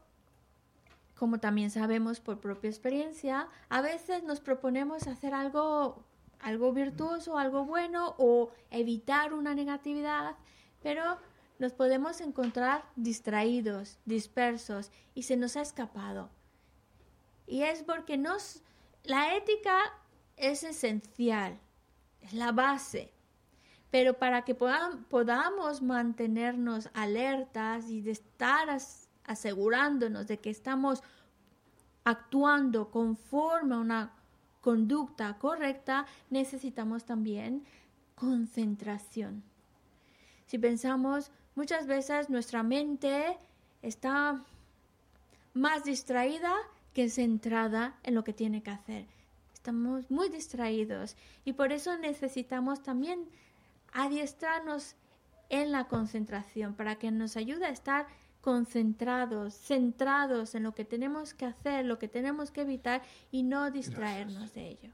[1.19, 6.05] como también sabemos por propia experiencia, a veces nos proponemos hacer algo,
[6.39, 10.37] algo virtuoso, algo bueno o evitar una negatividad,
[10.81, 11.17] pero
[11.59, 16.29] nos podemos encontrar distraídos, dispersos y se nos ha escapado.
[17.45, 18.63] Y es porque nos,
[19.03, 19.77] la ética
[20.37, 21.59] es esencial,
[22.21, 23.11] es la base.
[23.91, 28.69] Pero para que podamos mantenernos alertas y estar
[29.29, 31.01] asegurándonos de que estamos
[32.03, 34.13] actuando conforme a una
[34.59, 37.63] conducta correcta, necesitamos también
[38.15, 39.43] concentración.
[40.47, 43.37] Si pensamos, muchas veces nuestra mente
[43.81, 44.43] está
[45.53, 46.53] más distraída
[47.07, 49.05] centrada en lo que tiene que hacer.
[49.53, 51.15] Estamos muy distraídos
[51.45, 53.29] y por eso necesitamos también
[53.93, 54.95] adiestrarnos
[55.47, 58.07] en la concentración para que nos ayude a estar
[58.41, 63.71] concentrados, centrados en lo que tenemos que hacer, lo que tenemos que evitar y no
[63.71, 64.89] distraernos de ello.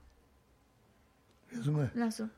[1.96, 2.30] Lazo.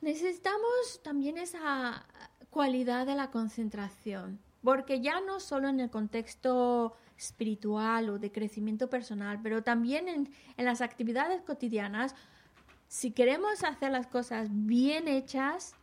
[0.00, 2.06] Necesitamos también esa
[2.50, 8.88] cualidad de la concentración, porque ya no solo en el contexto espiritual o de crecimiento
[8.88, 12.14] personal, pero también en, en, las actividades cotidianas,
[12.86, 15.74] si queremos hacer las cosas bien hechas,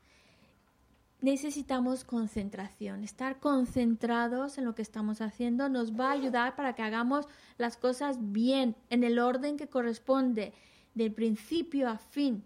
[1.22, 3.04] necesitamos concentración.
[3.04, 7.78] Estar concentrados en lo que estamos haciendo nos va a ayudar para que hagamos las
[7.78, 10.54] cosas bien, en el orden que corresponde,
[10.94, 12.44] del principio a fin.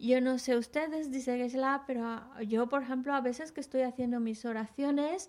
[0.00, 4.18] Yo no sé ustedes, dice Gesla, pero yo, por ejemplo, a veces que estoy haciendo
[4.18, 5.28] mis oraciones,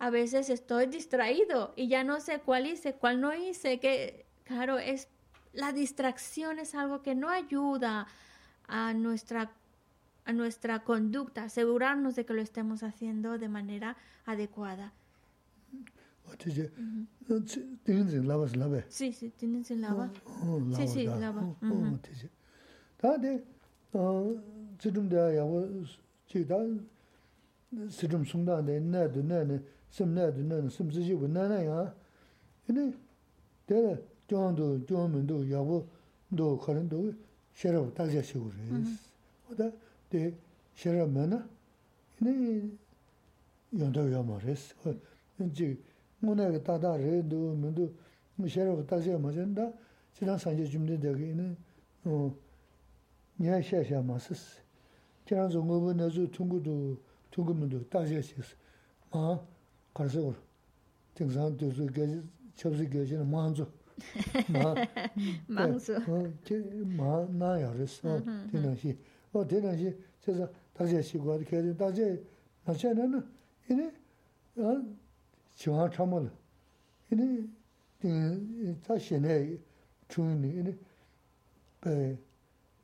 [0.00, 4.78] a veces estoy distraído y ya no sé cuál hice, cuál no hice, que claro,
[4.78, 5.08] es
[5.52, 8.08] la distracción es algo que no ayuda
[8.66, 9.52] a nuestra
[10.24, 13.96] a nuestra conducta, asegurarnos de que lo estemos haciendo de manera
[14.26, 14.92] adecuada.
[18.88, 20.10] Sí, sí, tienen sin lava.
[20.76, 21.56] Sí, sí, lava.
[23.92, 25.66] tsidhumdaya yawa
[26.26, 26.56] chigda
[27.88, 29.60] sidhum sungdanda nadu nani
[29.90, 31.94] sim nadu nani sim tsishibu nana ya
[32.68, 32.94] ini
[33.66, 35.82] dara gyondu, gyonmindu yawa
[36.30, 37.14] mdo karindu
[37.52, 38.52] sharab takja shigur
[39.50, 39.72] oda
[40.10, 40.34] de
[40.74, 41.46] sharab mana
[42.20, 42.70] ini
[43.72, 44.74] yondaw yama res
[45.52, 45.78] jig
[46.22, 47.92] ngunaga tata rindu mindu
[48.46, 49.72] sharab takja ma zanda
[50.14, 51.56] jidang sanje jumdindagi ini
[53.40, 54.60] nye xia xia ma sis.
[55.24, 56.98] Kiraan zo ngobo na zo tungu du,
[57.30, 58.54] tungu mundu, ta xia xis.
[59.12, 59.40] Ma
[59.94, 60.36] karsa ur.
[61.14, 62.20] Ting zang du zo gaji,
[62.54, 63.66] chabzi gaji na maan zo.
[64.48, 64.74] Ma,
[65.48, 65.94] maan zo.
[66.98, 68.76] Ma na ya ris, mm-hmm, tena mm-hmm.
[68.76, 68.98] xi.
[69.32, 72.18] O tena xi, chaza ta xia xi guwa di kaya, ta xia
[72.66, 73.24] na xia na na,
[73.68, 73.90] ini,
[75.56, 76.30] chiwaan chamo la.
[77.10, 77.48] Ini,
[78.82, 79.32] ta xia na
[80.08, 80.78] chungi ni, ini,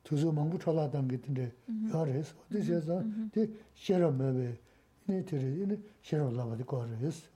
[0.07, 1.51] tuzu mangu chola dangi tinte
[1.91, 2.33] yares.
[2.49, 2.79] Di siya
[3.33, 3.43] di
[3.75, 4.57] shera mewe,
[5.07, 7.29] ini tiri, ini shera lava di kwa res.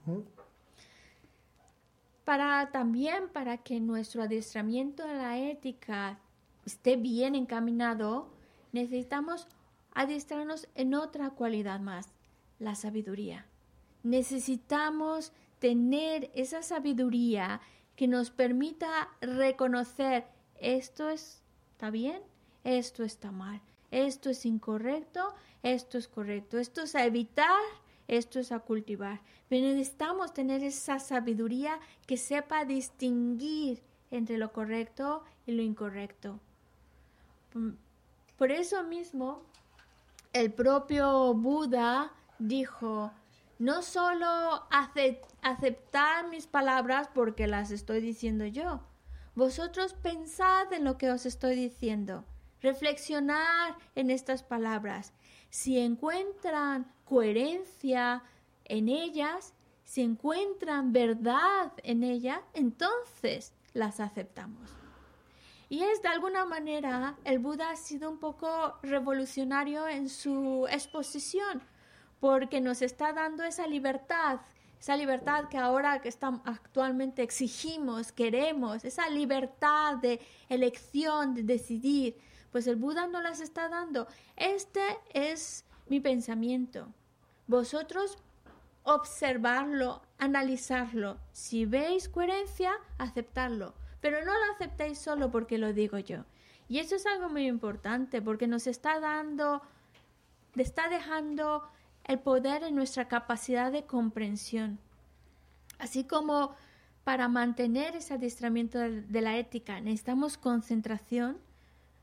[2.24, 6.18] Para también, para que nuestro adiestramiento a la ética
[6.64, 8.30] esté bien encaminado,
[8.72, 9.48] necesitamos
[9.92, 12.08] adiestrarnos en otra cualidad más,
[12.58, 13.44] la sabiduría.
[14.02, 17.60] Necesitamos tener esa sabiduría
[17.96, 20.24] que nos permita reconocer
[20.58, 22.22] esto está bien,
[22.64, 23.60] esto está mal,
[23.90, 27.60] esto es incorrecto, esto es correcto, esto es a evitar,
[28.08, 29.20] esto es a cultivar.
[29.48, 36.40] Pero necesitamos tener esa sabiduría que sepa distinguir entre lo correcto y lo incorrecto.
[37.54, 37.70] Mm,
[38.36, 39.42] por eso mismo,
[40.32, 43.12] el propio Buda dijo,
[43.58, 44.66] no solo
[45.42, 48.80] aceptar mis palabras porque las estoy diciendo yo,
[49.34, 52.24] vosotros pensad en lo que os estoy diciendo
[52.62, 55.12] reflexionar en estas palabras.
[55.50, 58.22] Si encuentran coherencia
[58.64, 59.54] en ellas,
[59.84, 64.70] si encuentran verdad en ellas, entonces las aceptamos.
[65.68, 71.62] Y es de alguna manera, el Buda ha sido un poco revolucionario en su exposición,
[72.20, 74.40] porque nos está dando esa libertad,
[74.78, 82.18] esa libertad que ahora que estamos, actualmente exigimos, queremos, esa libertad de elección, de decidir,
[82.52, 84.06] pues el Buda no las está dando.
[84.36, 84.82] Este
[85.12, 86.86] es mi pensamiento.
[87.46, 88.18] Vosotros
[88.84, 91.18] observarlo, analizarlo.
[91.32, 93.74] Si veis coherencia, aceptarlo.
[94.00, 96.24] Pero no lo aceptéis solo porque lo digo yo.
[96.68, 99.62] Y eso es algo muy importante porque nos está dando,
[100.56, 101.68] está dejando
[102.04, 104.78] el poder en nuestra capacidad de comprensión.
[105.78, 106.54] Así como
[107.04, 111.38] para mantener ese adiestramiento de la ética necesitamos concentración,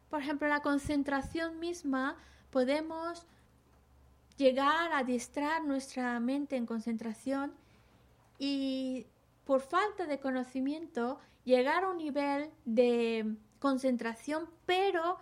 [0.09, 2.17] por ejemplo, la concentración misma
[2.49, 3.25] podemos
[4.37, 7.53] llegar a adiestrar nuestra mente en concentración
[8.37, 9.05] y
[9.45, 15.17] por falta de conocimiento llegar a un nivel de concentración pero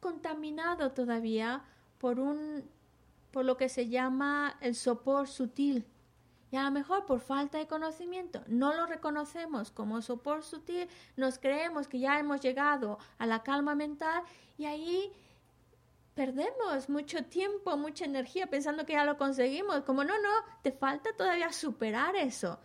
[0.00, 1.64] contaminado todavía
[1.98, 2.68] por un
[3.32, 5.86] por lo que se llama el sopor sutil
[6.50, 11.38] y a lo mejor por falta de conocimiento no lo reconocemos como sopor sutil, nos
[11.38, 14.22] creemos que ya hemos llegado a la calma mental
[14.56, 15.12] y ahí
[16.18, 19.82] perdemos mucho tiempo, mucha energía pensando que ya lo conseguimos.
[19.84, 20.30] Como no, no,
[20.62, 22.58] te falta todavía superar eso.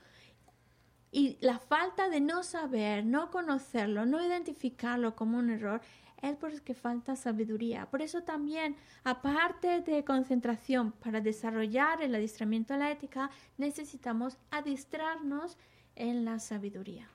[1.12, 5.82] Y la falta de no saber, no conocerlo, no identificarlo como un error,
[6.24, 7.86] es porque falta sabiduría.
[7.92, 15.58] Por eso también, aparte de concentración para desarrollar el adiestramiento a la ética, necesitamos adiestrarnos
[15.96, 17.08] en la sabiduría.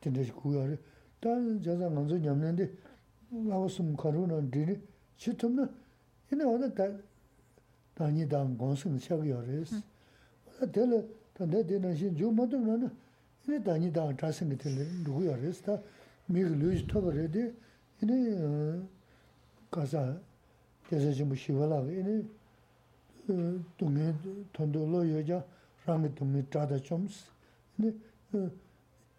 [0.00, 0.78] tindashi kuyari.
[1.20, 1.30] Ta
[1.60, 2.68] jaza nganzo nyamnandi
[3.30, 4.80] lawasum karu na dhiri
[5.16, 5.68] chitumna
[6.30, 6.88] ina wada ta
[7.96, 9.72] dhani dhan gonsum shakiyari es.
[10.46, 11.02] Wada tela
[11.34, 12.90] tanda dhina shin jo matumna na
[13.46, 15.60] ina dhani dhan chasingi tila dhukuyari es.
[15.60, 15.82] Ta
[16.26, 17.52] migi luji tabari di
[18.02, 18.86] ina
[19.70, 20.20] kasa
[20.88, 22.22] jaza jimbo shivalaga ina
[23.76, 24.14] dungi
[24.52, 25.44] tondo lo yoja
[25.84, 27.30] rangi dungi chada choms.
[27.78, 27.92] Ina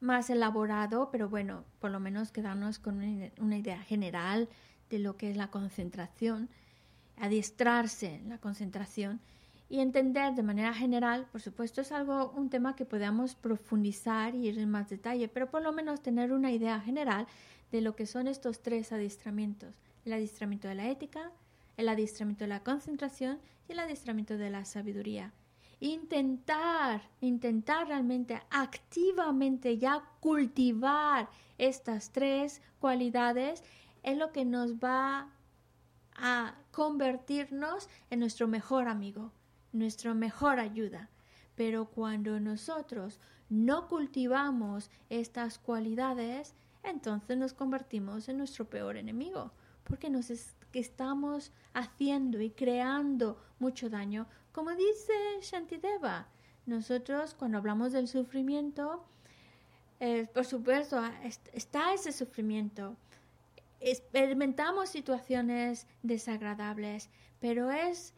[0.00, 3.02] más elaborado, pero bueno, por lo menos quedarnos con
[3.38, 4.48] una idea general
[4.88, 6.48] de lo que es la concentración,
[7.18, 9.20] adiestrarse en la concentración
[9.68, 14.48] y entender de manera general, por supuesto es algo, un tema que podamos profundizar y
[14.48, 17.26] ir en más detalle, pero por lo menos tener una idea general
[17.70, 19.74] de lo que son estos tres adiestramientos,
[20.04, 21.30] el adiestramiento de la ética,
[21.76, 23.38] el adiestramiento de la concentración
[23.68, 25.32] y el adiestramiento de la sabiduría
[25.80, 31.28] intentar, intentar realmente activamente ya cultivar
[31.58, 33.64] estas tres cualidades
[34.02, 35.30] es lo que nos va
[36.14, 39.32] a convertirnos en nuestro mejor amigo,
[39.72, 41.08] nuestra mejor ayuda.
[41.54, 43.18] Pero cuando nosotros
[43.48, 49.52] no cultivamos estas cualidades, entonces nos convertimos en nuestro peor enemigo,
[49.84, 50.30] porque nos
[50.72, 56.26] estamos haciendo y creando mucho daño como dice Shantideva,
[56.66, 59.04] nosotros cuando hablamos del sufrimiento,
[60.00, 61.02] eh, por supuesto,
[61.52, 62.96] está ese sufrimiento.
[63.80, 68.14] Experimentamos situaciones desagradables, pero es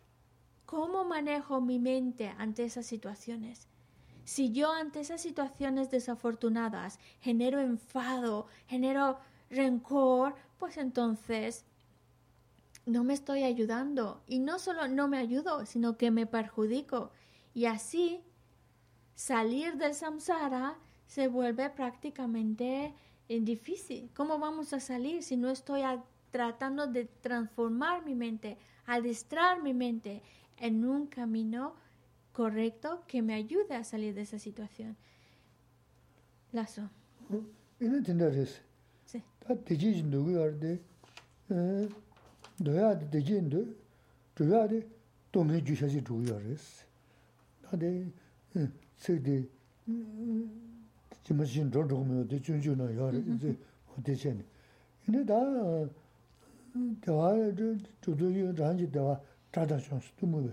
[0.66, 3.68] cómo manejo mi mente ante esas situaciones.
[4.24, 9.18] Si yo ante esas situaciones desafortunadas genero enfado, genero
[9.50, 11.64] rencor, pues entonces
[12.86, 14.22] no me estoy ayudando.
[14.26, 17.10] Y no solo no me ayudo, sino que me perjudico.
[17.54, 18.20] Y así
[19.14, 22.94] salir del samsara se vuelve prácticamente
[23.28, 24.10] eh, difícil.
[24.14, 25.82] ¿Cómo vamos a salir si no estoy
[26.30, 28.56] tratando de transformar mi mente,
[28.86, 30.22] adestrar mi mente
[30.56, 31.74] en un camino
[32.32, 34.96] correcto que me ayude a salir de esa situación?
[36.52, 36.90] Lazo.
[39.06, 39.22] Sí.
[42.62, 43.66] 너야데 되긴데
[44.36, 44.86] 저야데
[45.30, 46.84] 동해 주셔지 주요레스
[47.62, 48.06] 나데
[48.96, 49.46] 세데
[51.24, 53.56] 지마신 저도면 데 준준나 야 이제
[53.98, 54.42] 어디세니
[55.04, 55.34] 근데 다
[57.00, 57.34] 대화
[58.00, 59.18] 저도요 단지 대화
[59.52, 60.50] 자다 좀 스무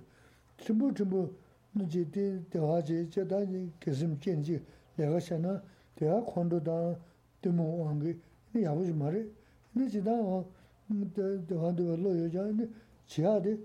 [0.60, 1.36] 스무 좀
[1.80, 2.06] 이제
[2.50, 4.62] 대화제 제다니 계속 견지
[4.96, 5.62] 내가 샤나
[5.96, 6.96] 대화 콘도다
[7.42, 8.18] 드모 한게
[8.56, 9.32] 야부지 말이
[9.74, 10.46] 근데 지다 어
[10.90, 12.68] 대한도 로요 자니
[13.06, 13.58] 지하데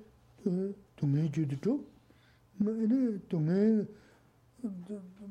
[0.97, 1.85] 동네 주도
[2.59, 3.85] 뭐네 동네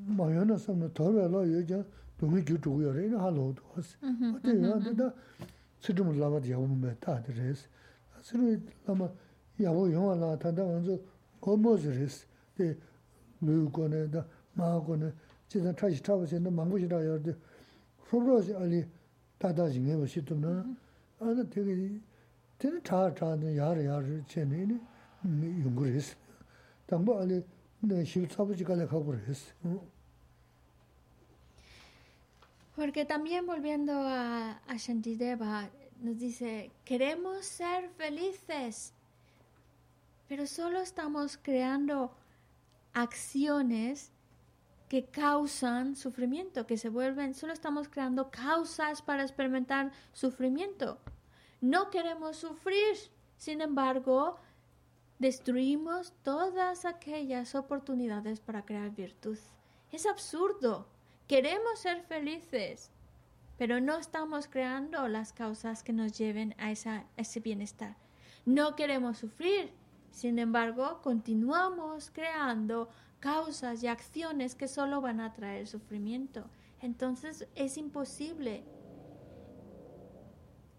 [0.07, 1.83] 마요나 섬의 더벨로 요자
[2.17, 2.99] 동네 주도고요.
[3.01, 3.97] 이나 할로도 하스.
[4.01, 5.13] 어때 야다
[5.79, 7.67] 스좀 라마 야오면 다드레스.
[8.21, 9.09] 스로 라마
[9.61, 10.97] 야오 용알라 탄다 먼저
[11.39, 12.25] 고모즈레스.
[12.57, 12.75] 데
[13.41, 15.11] 누고네다 마고네
[15.47, 17.35] 진짜 다시 타고 있는데 망고시라 여데
[18.05, 18.85] 프로로지 알리
[19.39, 20.65] 다다징에 보시더나
[32.75, 35.69] Porque también volviendo a, a Shantideva,
[36.01, 38.93] nos dice, queremos ser felices,
[40.27, 42.15] pero solo estamos creando
[42.93, 44.11] acciones
[44.89, 50.99] que causan sufrimiento, que se vuelven, solo estamos creando causas para experimentar sufrimiento.
[51.63, 52.97] No queremos sufrir.
[53.37, 54.35] Sin embargo,
[55.17, 59.37] destruimos todas aquellas oportunidades para crear virtud.
[59.89, 60.89] Es absurdo.
[61.25, 62.91] Queremos ser felices,
[63.57, 66.69] pero no estamos creando las causas que nos lleven a,
[67.15, 67.95] ese bienestar.
[68.45, 69.71] No queremos sufrir,
[70.11, 72.89] sin embargo, continuamos creando
[73.21, 76.43] causas y acciones que solo van a traer sufrimiento.
[76.81, 78.65] Entonces es imposible.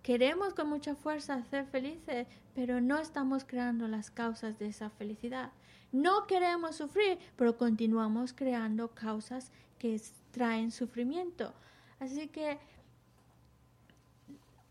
[0.05, 5.51] Queremos con mucha fuerza ser felices, pero no estamos creando las causas de esa felicidad.
[5.93, 9.99] No queremos sufrir, pero continuamos creando causas que
[10.31, 11.55] traen sufrimiento.
[12.01, 12.59] Así que,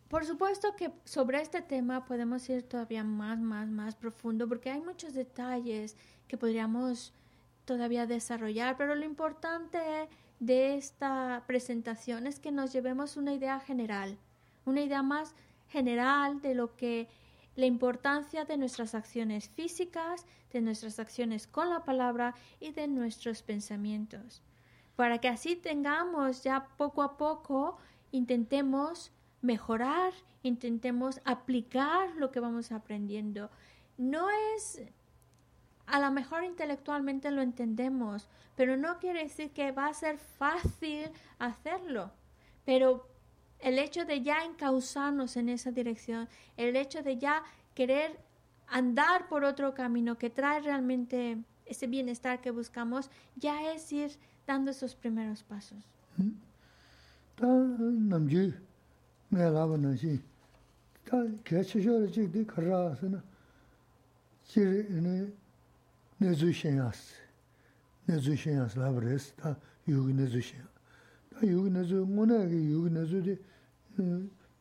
[0.07, 4.81] por supuesto que sobre este tema podemos ir todavía más, más, más profundo, porque hay
[4.81, 7.11] muchos detalles que podríamos
[7.65, 9.79] todavía desarrollar, pero lo importante
[10.39, 14.19] de esta presentación es que nos llevemos una idea general,
[14.65, 15.35] una idea más
[15.69, 17.07] general de lo que
[17.55, 23.43] la importancia de nuestras acciones físicas, de nuestras acciones con la palabra y de nuestros
[23.43, 24.41] pensamientos
[24.95, 27.77] para que así tengamos ya poco a poco,
[28.11, 29.11] intentemos
[29.41, 33.49] mejorar, intentemos aplicar lo que vamos aprendiendo.
[33.97, 34.81] No es,
[35.87, 41.09] a lo mejor intelectualmente lo entendemos, pero no quiere decir que va a ser fácil
[41.39, 42.11] hacerlo.
[42.65, 43.07] Pero
[43.63, 47.43] el hecho de ya encauzarnos en esa dirección, el hecho de ya
[47.73, 48.19] querer
[48.67, 54.11] andar por otro camino que trae realmente ese bienestar que buscamos, ya es ir
[54.45, 55.81] dando esos primeros pasos.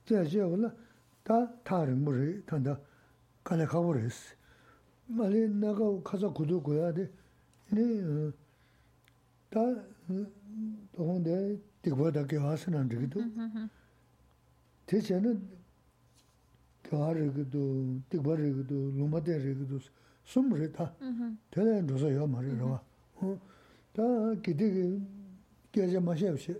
[0.04, 0.72] 제제 올라
[1.22, 2.78] 다 다른 물이 탄다.
[3.44, 4.34] 간에 가버렸어
[5.06, 7.10] 말이 나가 가서 구두 구야 돼.
[7.72, 8.32] 이니
[9.50, 9.60] 다
[10.92, 13.20] 동데 디고다 게 하스는 되기도.
[14.86, 15.62] 대체는
[16.82, 19.78] 가르기도 디고르기도 로마데르기도
[20.24, 20.94] 숨르다
[21.50, 22.78] 되는 도서요 말이로
[23.16, 24.02] 어.다
[24.42, 25.00] 기대
[25.70, 26.54] 계제 마셔 없이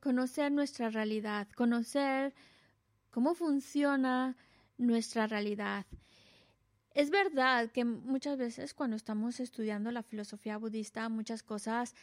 [0.02, 2.34] conocer nuestra realidad, conocer
[3.10, 4.36] cómo funciona
[4.78, 5.86] nuestra realidad.
[6.94, 11.96] Es verdad que muchas veces cuando estamos estudiando la filosofía budista, muchas cosas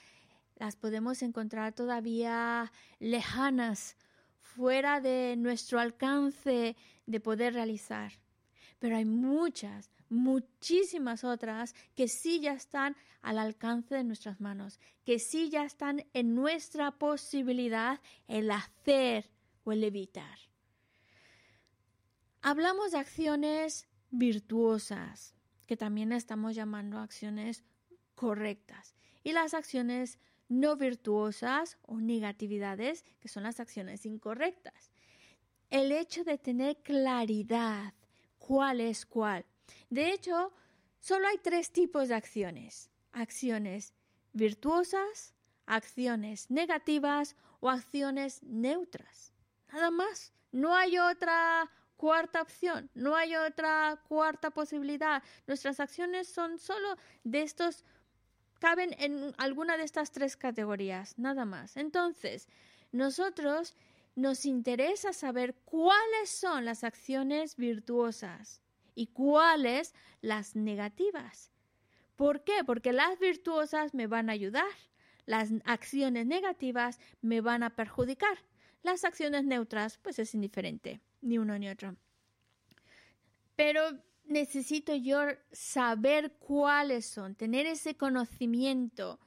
[0.56, 3.96] las podemos encontrar todavía lejanas,
[4.40, 6.74] fuera de nuestro alcance
[7.06, 8.12] de poder realizar.
[8.78, 15.18] Pero hay muchas, muchísimas otras que sí ya están al alcance de nuestras manos, que
[15.18, 19.30] sí ya están en nuestra posibilidad el hacer
[19.64, 20.38] o el evitar.
[22.40, 25.34] Hablamos de acciones virtuosas,
[25.66, 27.64] que también estamos llamando acciones
[28.14, 34.90] correctas, y las acciones no virtuosas o negatividades, que son las acciones incorrectas.
[35.68, 37.92] El hecho de tener claridad
[38.38, 39.44] cuál es cuál
[39.90, 40.52] de hecho,
[41.00, 42.90] solo hay tres tipos de acciones.
[43.12, 43.94] Acciones
[44.32, 45.34] virtuosas,
[45.66, 49.32] acciones negativas o acciones neutras.
[49.72, 50.32] Nada más.
[50.50, 55.22] No hay otra cuarta opción, no hay otra cuarta posibilidad.
[55.46, 57.84] Nuestras acciones son solo de estos,
[58.60, 61.76] caben en alguna de estas tres categorías, nada más.
[61.76, 62.48] Entonces,
[62.92, 63.74] nosotros
[64.14, 68.62] nos interesa saber cuáles son las acciones virtuosas
[68.98, 71.52] y cuáles las negativas.
[72.16, 72.64] ¿Por qué?
[72.66, 74.74] Porque las virtuosas me van a ayudar,
[75.24, 78.38] las acciones negativas me van a perjudicar.
[78.82, 81.94] Las acciones neutras, pues es indiferente, ni uno ni otro.
[83.54, 83.82] Pero
[84.24, 85.20] necesito yo
[85.52, 89.20] saber cuáles son, tener ese conocimiento,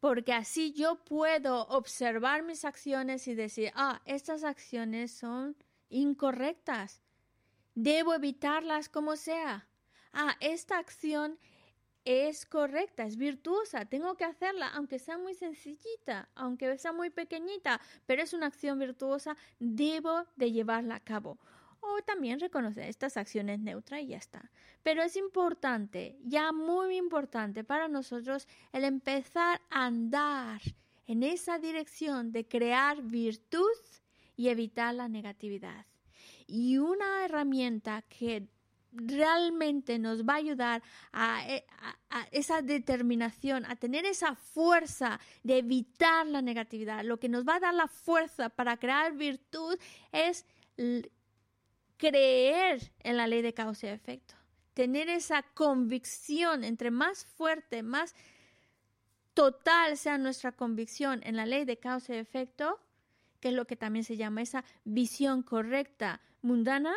[0.00, 5.56] porque así yo puedo observar mis acciones y decir, ah, estas acciones son
[5.90, 7.03] incorrectas,
[7.74, 9.68] debo evitarlas como sea.
[10.12, 11.38] Ah, esta acción
[12.04, 17.80] es correcta, es virtuosa, tengo que hacerla, aunque sea muy sencillita, aunque sea muy pequeñita,
[18.06, 21.38] pero es una acción virtuosa, debo de llevarla a cabo.
[21.80, 24.50] O también reconocer estas acciones neutras y ya está.
[24.82, 30.60] Pero es importante, ya muy importante para nosotros, el empezar a andar
[31.06, 33.76] en esa dirección de crear virtud
[34.36, 35.86] y evitar la negatividad.
[36.46, 38.48] Y una herramienta que
[38.94, 40.82] realmente nos va a ayudar
[41.46, 41.64] eh,
[42.10, 47.04] a, esa determinación, a tener esa fuerza de evitar la negatividad.
[47.04, 49.76] Lo que nos va a dar la fuerza para crear virtud
[50.12, 50.46] es
[51.96, 54.34] creer en la ley de causa y efecto.
[54.74, 58.14] Tener esa convicción, entre más fuerte, más
[59.34, 62.80] total sea nuestra convicción en la ley de causa y efecto,
[63.40, 66.94] que es lo que también se llama esa visión correcta mundana,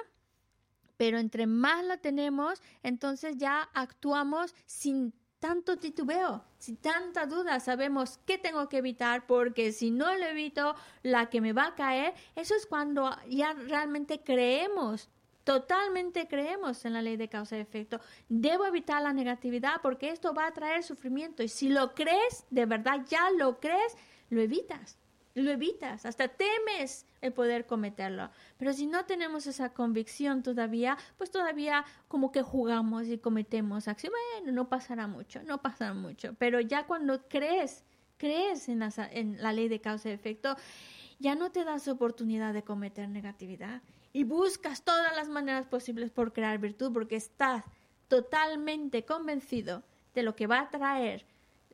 [0.98, 8.20] pero entre más la tenemos, entonces ya actuamos sin tanto titubeo, sin tanta duda, sabemos
[8.26, 12.14] qué tengo que evitar, porque si no lo evito, la que me va a caer,
[12.36, 15.10] eso es cuando ya realmente creemos,
[15.44, 18.02] totalmente creemos en la ley de causa y efecto.
[18.28, 22.66] Debo evitar la negatividad porque esto va a traer sufrimiento y si lo crees, de
[22.66, 23.96] verdad ya lo crees,
[24.30, 24.97] lo evitas
[25.42, 28.30] lo evitas, hasta temes el poder cometerlo.
[28.58, 34.14] Pero si no tenemos esa convicción todavía, pues todavía como que jugamos y cometemos acción.
[34.42, 36.36] Bueno, no pasará mucho, no pasará mucho.
[36.40, 37.84] Pero ya cuando crees,
[38.18, 40.56] crees en la, en la ley de causa y efecto,
[41.20, 43.82] ya no te das oportunidad de cometer negatividad
[44.14, 47.64] y buscas todas las maneras posibles por crear virtud porque estás
[48.08, 49.84] totalmente convencido
[50.14, 51.26] de lo que va a traer,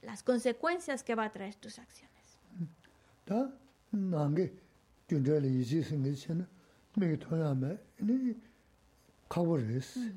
[0.01, 2.12] las consecuencias que va a traer tus acciones.
[3.25, 3.51] 다
[3.91, 4.53] 난게
[5.07, 6.45] 균절이 이지 생기시는
[6.97, 8.35] 매기 토나메 니
[9.29, 10.13] 카버레스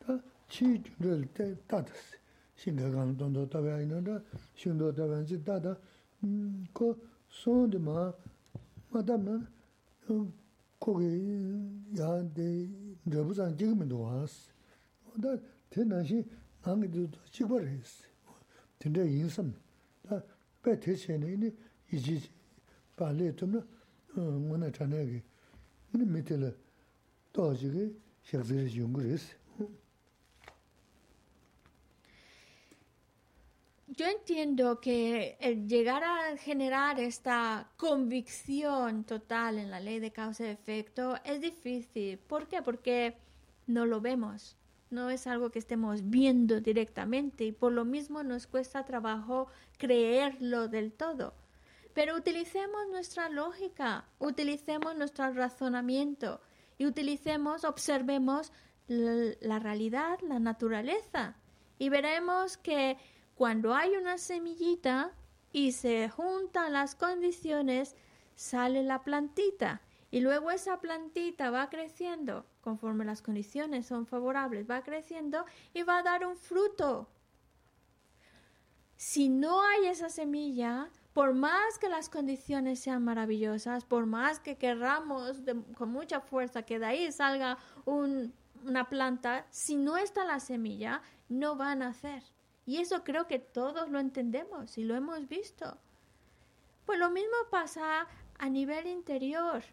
[0.00, 2.18] 다 치균절 때 따다스
[2.56, 4.18] 신가간 돈도 따야 있는데
[4.54, 5.76] 신도 따반지 따다.
[6.24, 6.96] 음그
[7.28, 8.12] 손데마
[8.90, 9.46] 마담나
[10.80, 11.04] 거기
[11.98, 12.68] 야데
[13.10, 14.50] 저부산 지금도 왔어.
[15.12, 16.24] 근데 대나시
[16.62, 18.04] 안기도 직벌했어.
[18.78, 19.54] 근데 인선
[20.02, 20.22] 다
[20.62, 21.56] 배태체는
[21.91, 22.29] 이지
[22.95, 23.67] 발레 좀
[24.13, 25.23] 뭐나 전에게
[25.91, 26.57] 근데 밑에를
[27.33, 27.91] 도지게
[28.23, 29.41] 셔즈를 연구했어.
[33.97, 40.45] Yo entiendo que el llegar a generar esta convicción total en la ley de causa
[40.45, 42.17] y efecto es difícil.
[42.17, 42.61] ¿Por qué?
[42.61, 43.17] Porque
[43.67, 44.55] no lo vemos.
[44.91, 49.47] No es algo que estemos viendo directamente y por lo mismo nos cuesta trabajo
[49.77, 51.33] creerlo del todo.
[51.96, 56.42] Pero utilicemos nuestra lógica, utilicemos nuestro razonamiento
[56.76, 58.52] y utilicemos, observemos
[58.86, 61.36] la, realidad, la naturaleza.
[61.78, 62.98] Y veremos que
[63.34, 65.14] cuando hay una semillita
[65.52, 67.96] y se juntan las condiciones,
[68.34, 69.80] sale la plantita.
[70.10, 76.00] Y luego esa plantita va creciendo conforme las condiciones son favorables, va creciendo y va
[76.00, 77.08] a dar un fruto.
[78.96, 84.58] Si no hay esa semilla, por más que las condiciones sean maravillosas, por más que
[84.58, 85.40] querramos
[85.74, 87.56] con mucha fuerza que de ahí salga
[87.86, 91.00] una planta, si no está la semilla,
[91.30, 92.22] no va a nacer.
[92.66, 95.78] Y eso creo que todos lo entendemos y lo hemos visto.
[96.84, 98.06] Pues lo mismo pasa
[98.38, 99.64] a nivel interior.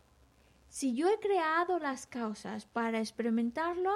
[0.70, 3.92] Si yo he creado las causas para experimentarlo,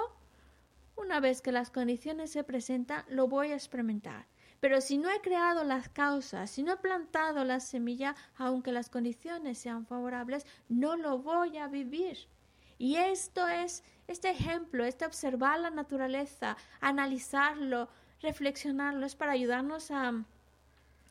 [0.96, 4.26] una vez que las condiciones se presentan, lo voy a experimentar.
[4.60, 8.90] Pero si no he creado las causas, si no he plantado la semilla, aunque las
[8.90, 12.28] condiciones sean favorables, no lo voy a vivir.
[12.76, 17.88] Y esto es, este ejemplo, este observar la naturaleza, analizarlo,
[18.20, 20.24] reflexionarlo, es para ayudarnos a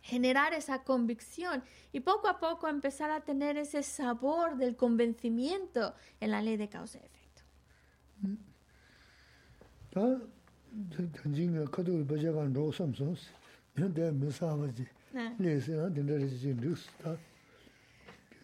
[0.02, 6.32] generar esa convicción y poco a poco empezar a tener ese sabor del convencimiento en
[6.32, 7.41] la ley de causa y efecto.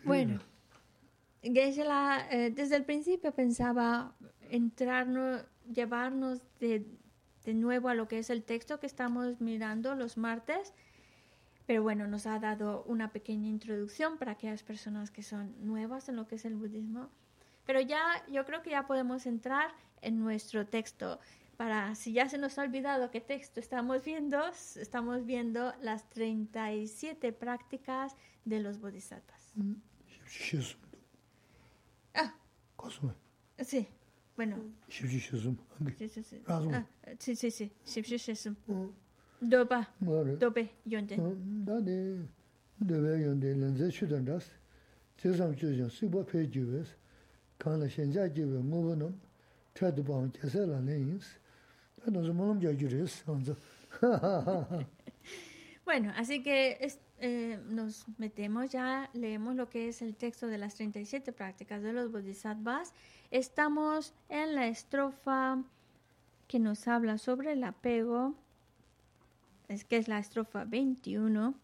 [0.04, 0.40] Bueno,
[1.42, 4.14] desde el principio pensaba
[4.50, 6.86] entrarnos, llevarnos de
[7.44, 10.74] de nuevo a lo que es el texto que estamos mirando los martes.
[11.66, 16.18] Pero bueno, nos ha dado una pequeña introducción para aquellas personas que son nuevas en
[16.18, 17.10] lo que es el budismo.
[17.66, 19.72] Pero ya yo creo que ya podemos entrar
[20.02, 21.20] en nuestro texto.
[21.58, 24.40] Para si ya se nos ha olvidado qué texto estamos viendo,
[24.76, 29.54] estamos viendo las 37 prácticas de los bodhisattvas.
[32.16, 32.34] Ah,
[33.60, 33.88] sí,
[34.36, 34.58] bueno.
[35.98, 36.42] Sí, sí, sí.
[36.48, 36.86] Ah,
[37.20, 37.72] sí, sí, sí.
[39.40, 39.94] Dopa.
[40.38, 41.18] Dope, yonde.
[41.18, 42.28] Dane.
[55.86, 56.78] Bueno, así que
[57.20, 61.92] eh, nos metemos ya, leemos lo que es el texto de las 37 prácticas de
[61.92, 62.94] los bodhisattvas.
[63.32, 65.62] Estamos en la estrofa
[66.48, 68.34] que nos habla sobre el apego
[69.74, 71.56] es que es la estrofa 21,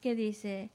[0.00, 0.70] que dice,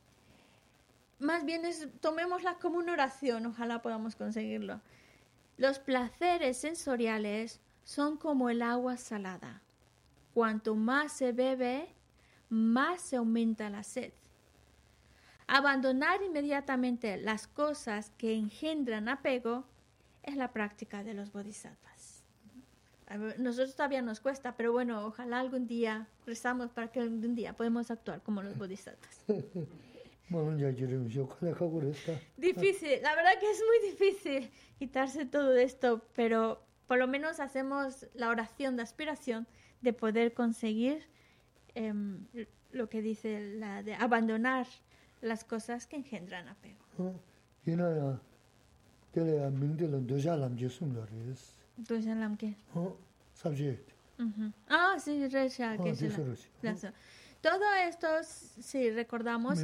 [1.19, 4.81] más bien es, tomémosla como una oración, ojalá podamos conseguirlo.
[5.57, 9.61] Los placeres sensoriales son como el agua salada.
[10.33, 11.87] Cuanto más se bebe,
[12.49, 14.13] más se aumenta la sed.
[15.47, 19.65] Abandonar inmediatamente las cosas que engendran apego
[20.23, 21.85] es la práctica de los bodhisattvas
[23.37, 27.91] nosotros todavía nos cuesta, pero bueno, ojalá algún día rezamos para que algún día podamos
[27.91, 29.21] actuar como los bodhisattvas.
[32.37, 34.49] difícil, la verdad que es muy difícil
[34.79, 39.47] quitarse todo esto, pero por lo menos hacemos la oración de aspiración
[39.81, 41.07] de poder conseguir
[41.75, 42.25] em,
[42.71, 44.67] lo que dice la de abandonar
[45.21, 46.79] las cosas que engendran apego.
[51.77, 52.55] Doja Lam qué?
[53.33, 53.91] Subject.
[54.67, 56.93] Ah, sí, Resha, que es la,
[57.41, 59.59] Todo esto, si recordamos,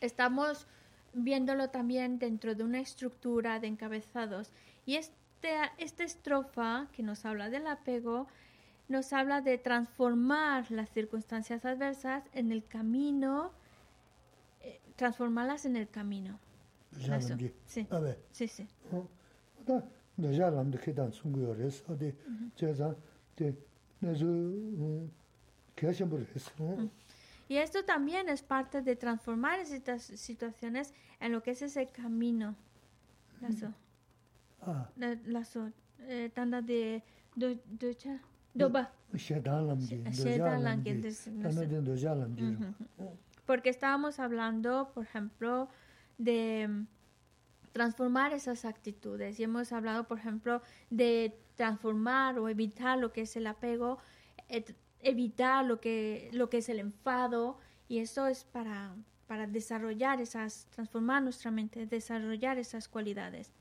[0.00, 0.66] estamos
[1.14, 4.50] viéndolo también dentro de una estructura de encabezados.
[4.84, 8.26] Y este, esta estrofa que nos habla del apego,
[8.88, 13.52] nos habla de transformar las circunstancias adversas en el camino,
[14.60, 16.38] eh, transformarlas en el camino.
[17.66, 17.86] Sí,
[18.30, 18.68] sí, sí.
[27.48, 32.56] Y esto también es parte de transformar estas situaciones en lo que es ese camino.
[33.40, 33.72] Lazo.
[34.62, 34.88] Ah.
[35.26, 35.70] Lazo.
[36.00, 37.02] Eh, tanda de
[37.34, 38.20] do docha.
[38.54, 38.92] Doba.
[43.46, 45.68] Porque estábamos hablando, por ejemplo,
[46.18, 46.86] de
[47.72, 49.40] transformar esas actitudes.
[49.40, 53.98] Y hemos hablado, por ejemplo, de transformar o evitar lo que es el apego,
[55.04, 58.94] evitar lo que, lo que es el enfado, y eso es para,
[59.26, 63.52] para desarrollar esas, transformar nuestra mente, desarrollar esas cualidades.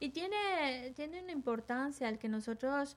[0.00, 2.96] Y tiene, tiene una importancia el que nosotros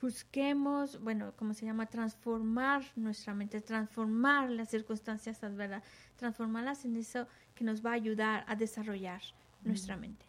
[0.00, 1.86] busquemos, bueno, ¿cómo se llama?
[1.86, 5.82] Transformar nuestra mente, transformar las circunstancias adversas,
[6.16, 9.20] transformarlas en eso que nos va a ayudar a desarrollar
[9.62, 10.24] nuestra mente.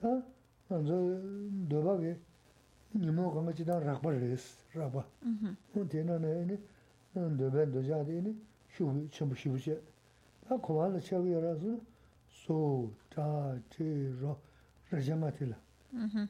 [0.00, 0.22] 다
[0.68, 0.94] 먼저
[1.68, 2.16] 도박에
[2.94, 5.04] 니모 강가 지단 락바레스 라바
[5.76, 6.58] 음 대나네
[7.14, 8.36] 도벤 도자디니
[8.72, 9.78] 슈부 첨부 슈부시
[10.46, 11.78] 다 고발로 차고 열어서
[12.28, 14.38] 소다티로
[14.90, 15.56] 라자마티라.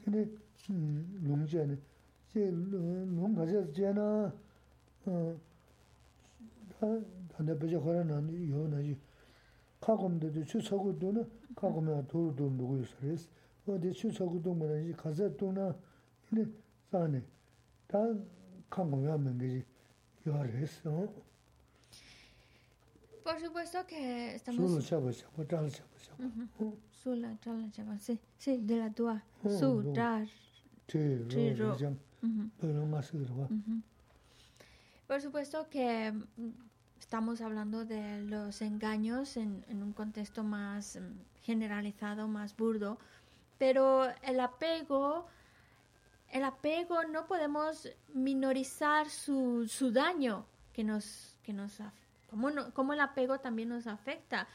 [0.03, 0.27] 근데
[1.21, 1.77] 농제네
[2.33, 4.33] 제 농가제 제나
[5.05, 5.35] 어
[7.35, 8.97] 단대 배제 거라는 요나지.
[9.79, 13.15] 카곰도 추서고도는 카곰에 도로 돈 누구 있어.요
[13.67, 14.93] chagu do na kagomya duru do nugu yusaris o de chu chagu do mara ji
[14.93, 15.75] kaza do na
[16.31, 16.47] ine
[16.91, 17.23] zane
[17.87, 18.15] da
[18.69, 19.65] kagomya mengi ji
[20.25, 21.09] yuaris no
[23.23, 24.71] Por supuesto que estamos...
[24.71, 26.31] Sula chaba chaba, chala chaba chaba.
[27.03, 29.21] Sula, chala chaba, sí, sí, de la tua.
[29.43, 30.25] Su, dar,
[30.87, 31.75] chi, ro,
[35.07, 36.49] por supuesto que mm,
[36.99, 42.97] estamos hablando de los engaños en, un contexto más mm, generalizado, más burdo,
[43.57, 45.27] pero el apego,
[46.31, 51.81] el apego no podemos minorizar su, su daño que nos, que nos
[52.29, 54.47] como, como el apego también nos afecta,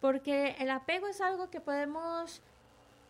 [0.00, 2.42] porque el apego es algo que podemos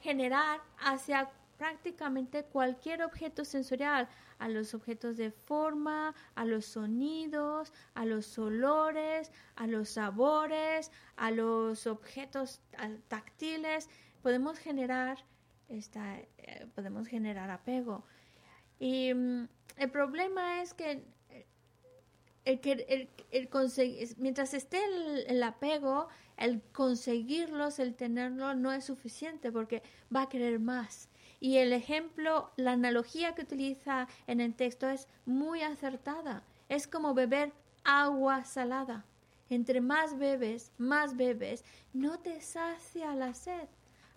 [0.01, 1.31] generar hacia
[1.61, 9.31] prácticamente cualquier objeto sensorial, a los objetos de forma, a los sonidos, a los olores,
[9.55, 12.61] a los sabores, a los objetos
[13.09, 13.91] táctiles,
[14.23, 15.19] podemos generar
[15.71, 18.05] esta, eh, podemos generar apego.
[18.79, 21.03] Y mm, el problema es que
[22.45, 24.81] el, el, el conseguir, mientras esté
[25.27, 29.83] el, apego, el conseguirlos, el tenerlo, no es suficiente porque
[30.15, 31.09] va a querer más.
[31.39, 36.43] Y el ejemplo, la analogía que utiliza en el texto es muy acertada.
[36.69, 37.53] Es como beber
[37.85, 39.05] agua salada.
[39.49, 43.69] Entre más bebes, más bebes, no te sacia la sed.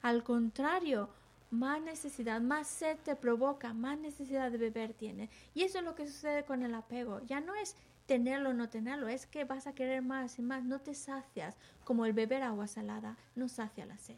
[0.01, 1.10] Al contrario,
[1.54, 5.30] más necesidad, más sed te provoca, más necesidad de beber tiene.
[5.54, 7.22] Y eso es lo que sucede con el apego.
[7.28, 7.76] Ya no es
[8.08, 11.56] tenerlo o no tenerlo, es que vas a querer más y más, no te sacias,
[11.86, 14.18] como el beber agua salada no sacia la sed.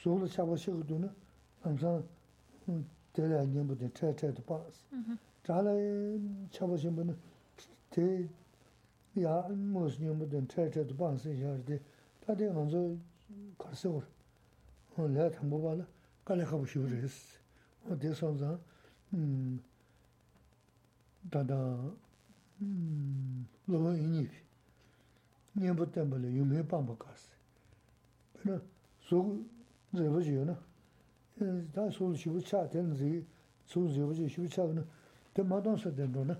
[0.00, 1.08] zhōla shāba shīgu tu nā,
[1.68, 2.04] āmsān
[3.16, 4.84] tēlā nyambu tē, tē tē tu pās.
[5.44, 5.74] Chāla
[6.56, 7.16] shāba shīmbu nā,
[7.92, 8.06] tē
[9.20, 11.80] yā mūs nyambu tē, tē tē tu pās yār tē,
[12.24, 12.84] tā tē ngānsu
[13.60, 14.08] kār sīgur,
[14.96, 15.88] lē tāmbu bā nā,
[16.24, 17.20] kālē khabu shīgu rēs.
[17.90, 18.56] Tē sōmsān,
[19.12, 19.54] mm,
[21.32, 21.60] tāndā
[22.64, 24.42] mm, lōwa yīnī pī,
[25.60, 27.32] nyambu tēmba lē yūmē pāmba kāsi.
[28.36, 28.60] Pē nā,
[29.08, 29.40] sōgu
[29.92, 30.56] zheba zhiyo na,
[31.72, 33.24] da sulu shibu cha ten zhi,
[33.64, 34.84] sulu zheba zhiyo shibu cha na,
[35.32, 36.36] ten ma dong sa ten zho na,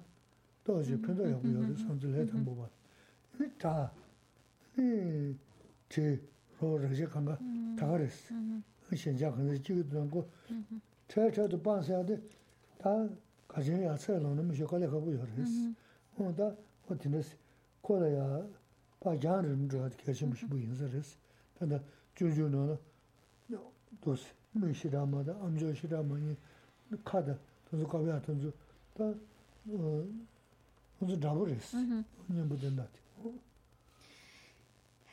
[0.65, 1.63] do zhi pendo yabu mm-hmm.
[1.63, 2.69] yabu san zi le ten buba.
[3.39, 3.91] Ni ta,
[4.77, 5.37] ni
[5.89, 6.21] ti
[6.61, 7.77] ro rakshi kanga mm-hmm.
[7.77, 8.97] taga resi, mm-hmm.
[8.97, 10.29] shen cha kanga zi jiga dhwan go,
[11.09, 12.21] chay chay tu pan saya de,
[12.77, 13.09] ta
[13.49, 15.75] kachin ya chay long na mi shio kale kabu yabu resi.
[16.19, 16.55] O da,
[16.89, 17.35] o ti resi,
[17.81, 18.47] ko la ya,
[18.99, 21.17] pa jan rin zhuwa di kachin mi shibu yin zi resi,
[21.59, 21.83] tanda
[22.15, 22.79] ju ju na na,
[24.02, 26.38] 도스 미시라마다 암조시라마니
[27.04, 27.38] 카드
[27.70, 28.52] 돈도 가야 돈도
[28.94, 29.14] 다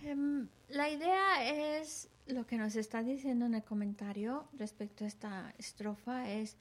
[0.05, 5.55] Em, la idea es lo que nos está diciendo en el comentario respecto a esta
[5.59, 6.57] estrofa es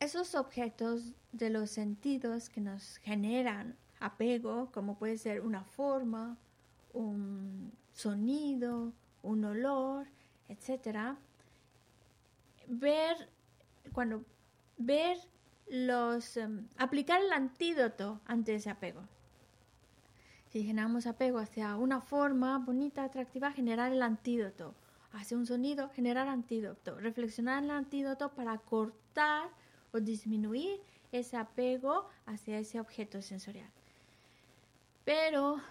[0.00, 6.36] esos objetos de los sentidos que nos generan apego, como puede ser una forma,
[6.92, 8.92] un sonido,
[9.22, 10.06] un olor,
[10.49, 11.17] etcétera.
[12.67, 13.29] Ver
[13.93, 14.23] cuando
[14.77, 15.17] ver
[15.69, 19.01] los em, aplicar el antídoto ante ese apego.
[20.49, 24.73] Si generamos apego hacia una forma bonita, atractiva, generar el antídoto.
[25.11, 26.97] Hacia un sonido, generar antídoto.
[26.99, 29.49] Reflexionar el antídoto para cortar
[29.91, 30.79] o disminuir
[31.11, 33.69] ese apego hacia ese objeto sensorial.
[35.03, 35.61] Pero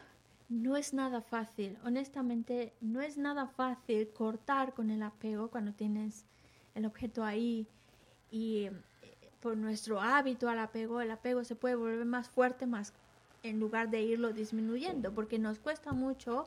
[0.48, 6.24] no es nada fácil, honestamente, no es nada fácil cortar con el apego cuando tienes
[6.74, 7.66] el objeto ahí
[8.30, 8.68] y
[9.40, 12.92] por nuestro hábito al apego, el apego se puede volver más fuerte más
[13.42, 16.46] en lugar de irlo disminuyendo, porque nos cuesta mucho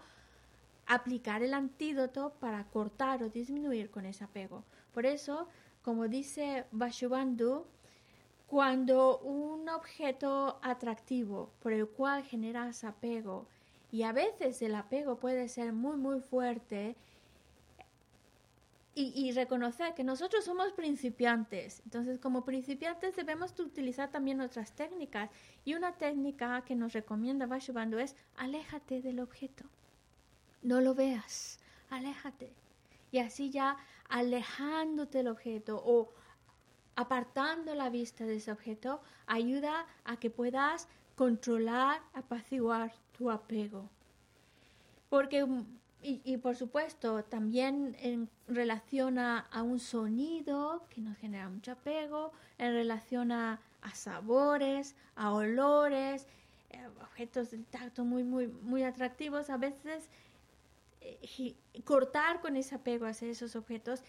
[0.85, 4.63] aplicar el antídoto para cortar o disminuir con ese apego.
[4.93, 5.47] Por eso,
[5.81, 7.65] como dice Bashubandhu,
[8.47, 13.47] cuando un objeto atractivo por el cual generas apego,
[13.91, 16.95] y a veces el apego puede ser muy muy fuerte,
[19.01, 21.81] y, reconocer que nosotros somos principiantes.
[21.85, 25.29] Entonces, como principiantes debemos utilizar también otras técnicas.
[25.63, 29.63] Y una técnica que nos recomienda Vashubandhu es aléjate del objeto.
[30.61, 31.59] No lo veas,
[31.89, 32.51] aléjate.
[33.11, 33.77] Y así ya
[34.09, 36.11] alejándote del objeto o
[36.95, 40.89] apartando la vista de ese objeto, ayuda a que puedas
[41.19, 43.89] controlar, apaciguar tu apego.
[45.09, 45.45] Porque
[46.01, 52.73] y, por supuesto, también en relación a, un sonido que nos genera mucho apego, en
[52.73, 53.59] relación a,
[53.93, 56.25] sabores, a olores,
[56.69, 60.07] eh, objetos del tacto muy, muy, muy atractivos, a veces
[61.01, 64.03] eh, cortar con ese apego hacia esos objetos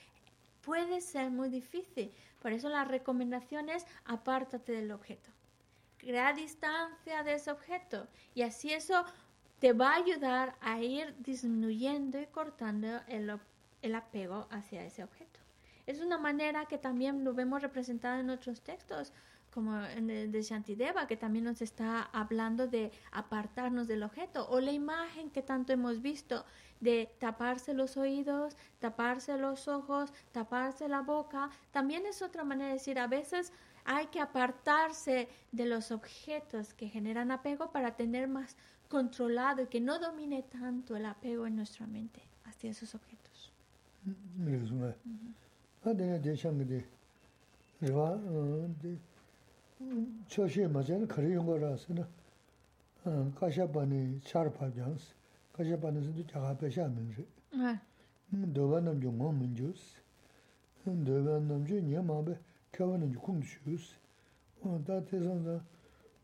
[0.60, 2.12] puede ser muy difícil.
[2.40, 5.28] Por eso la recomendación es apártate del objeto.
[6.00, 9.04] Crea distancia de ese objeto y así eso
[9.58, 13.38] te va a ayudar a ir disminuyendo y cortando el,
[13.82, 15.40] el apego hacia ese objeto.
[15.86, 19.12] Es una manera que también lo vemos representado en otros textos,
[19.52, 24.60] como en el de Shantideva, que también nos está hablando de apartarnos del objeto, o
[24.60, 26.44] la imagen que tanto hemos visto
[26.80, 32.74] de taparse los oídos, taparse los ojos, taparse la boca, también es otra manera de
[32.74, 33.52] decir, a veces
[33.92, 38.56] hay que apartarse de los objetos que generan apego para tener más
[38.88, 43.52] controlado y que no domine tanto el apego en nuestra mente hacia esos objetos.
[62.72, 63.94] 겨우는 좀 주스
[64.62, 65.64] 어 다테선다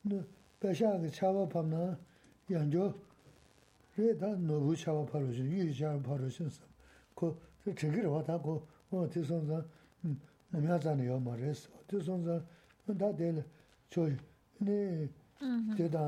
[0.03, 0.25] 너
[0.61, 1.99] 배샤가 차와 밤나
[2.51, 2.95] 연조
[3.97, 6.61] 레다 노부 차와 바로 주 유지하는 바로 신스
[7.15, 7.39] 그
[7.75, 9.65] 저기로 왔다고 어 대선다
[10.51, 12.45] 남자잖아요 말했어 대선다
[12.87, 13.45] 다들
[13.91, 14.17] 저희
[14.59, 15.09] 네
[15.77, 15.99] 제다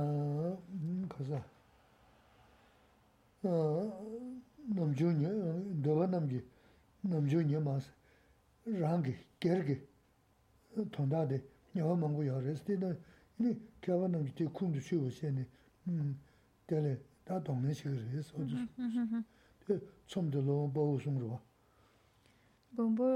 [1.08, 1.42] 가서
[3.42, 4.06] 어
[4.68, 6.44] 남주니 도바 남지
[7.00, 7.90] 남주니 마스
[8.66, 9.87] 랑게 게르게
[10.94, 11.40] tōndādi
[11.74, 12.92] nyawa māngu yā rēs, tē tā
[13.38, 15.44] yīni kiawa nāmi tē kūmdu shīwa xēni,
[16.70, 16.94] tēli
[17.28, 18.32] tā tōngni shīga rēs,
[19.66, 19.78] tē
[20.08, 21.38] tsōmdi lō bāwu sōng rwa.
[22.78, 23.08] Gōmbō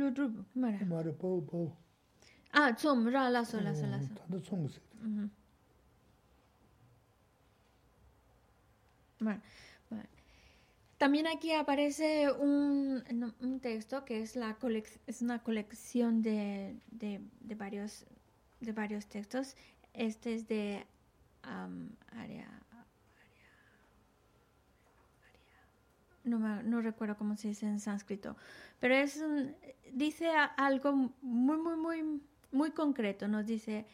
[0.00, 0.86] lō dhrubu, mā rā?
[0.90, 1.70] Mā rā, bāwu, bāwu.
[2.54, 4.10] Ā, tsōm, rā, lā sō, lā sō, lā sō.
[4.20, 5.28] Tānda tsōngu sīga.
[9.26, 9.40] Mā rā.
[11.04, 14.36] También aquí aparece un, texto que es,
[15.20, 16.80] una colección de,
[17.58, 18.06] varios,
[18.60, 19.54] de varios textos.
[19.92, 20.86] Este es de
[21.42, 22.48] Aria,
[26.24, 28.34] no, me- no recuerdo cómo se dice en sánscrito,
[28.80, 29.22] pero es
[29.92, 33.28] dice algo muy, muy, muy, muy concreto.
[33.28, 33.84] Nos dice,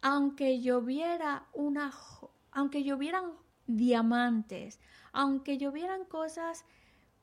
[0.00, 1.92] aunque lloviera una,
[2.52, 4.80] aunque llovieran diamantes,
[5.12, 6.64] aunque llovieran cosas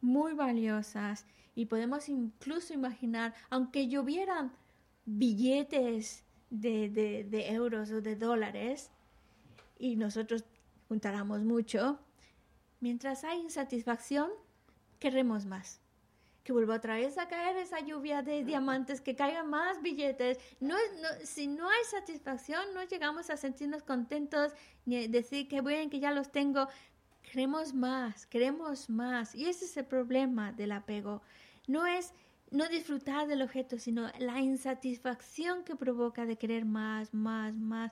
[0.02, 1.26] muy valiosas,
[1.56, 4.52] y podemos incluso imaginar, aunque llovieran
[5.06, 8.90] billetes de, de- de euros o de dólares,
[9.78, 10.46] y nosotros
[10.88, 12.00] juntáramos mucho,
[12.80, 14.30] mientras hay insatisfacción,
[15.00, 15.83] queremos más.
[16.44, 20.38] Que vuelva otra vez a caer esa lluvia de diamantes, que caigan más billetes.
[20.60, 24.52] No, es- no- si no hay satisfacción, no llegamos a sentirnos contentos
[24.86, 26.68] ni decir que bueno, que ya los tengo.
[27.22, 29.34] Queremos más, queremos más.
[29.34, 31.22] Y ese es el problema del apego.
[31.68, 32.14] No es
[32.52, 37.92] no disfrutar del objeto, sino la insatisfacción que provoca de querer más, más, más.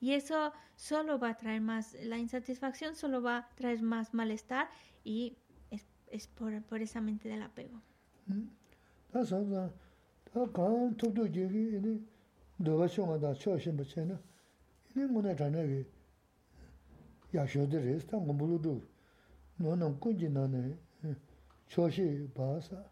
[0.00, 4.68] Y eso solo va a traer más, la insatisfacción solo va a traer más malestar
[5.04, 5.36] y
[5.70, 7.80] es, es por, por esa mente del apego.
[9.12, 9.70] 다 상상
[10.32, 12.06] 다 가운 토도 얘기 이니
[12.56, 14.18] 너가 쇼마다 쇼신 붙에는
[14.94, 15.84] 이니 문에 다녀기.
[17.34, 18.82] 야쇼들이 스탄 공부로도
[19.56, 20.76] 너는 꾸지 나네.
[21.68, 22.84] 쇼시 봐서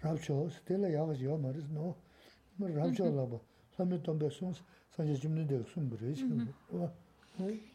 [0.00, 1.96] 랍쇼 스텔라 야가지요 말이스 노
[2.58, 3.38] 랍쇼라 봐
[3.76, 4.62] 삼미 tombe sons
[4.94, 6.22] sanje jimne de sun bres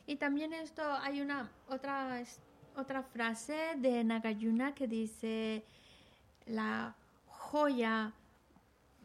[0.07, 2.23] y también esto hay una otra
[2.75, 5.63] otra frase de Nagayuna que dice
[6.47, 6.95] la
[7.53, 8.13] joya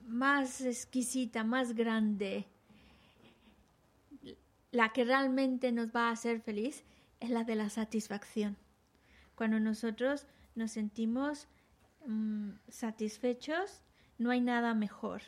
[0.07, 2.47] más exquisita, más grande,
[4.71, 6.83] la que realmente nos va a hacer feliz,
[7.21, 8.57] es la de la satisfacción.
[9.35, 11.47] Cuando nosotros nos sentimos
[12.07, 13.83] mm, satisfechos,
[14.17, 15.21] no hay nada mejor.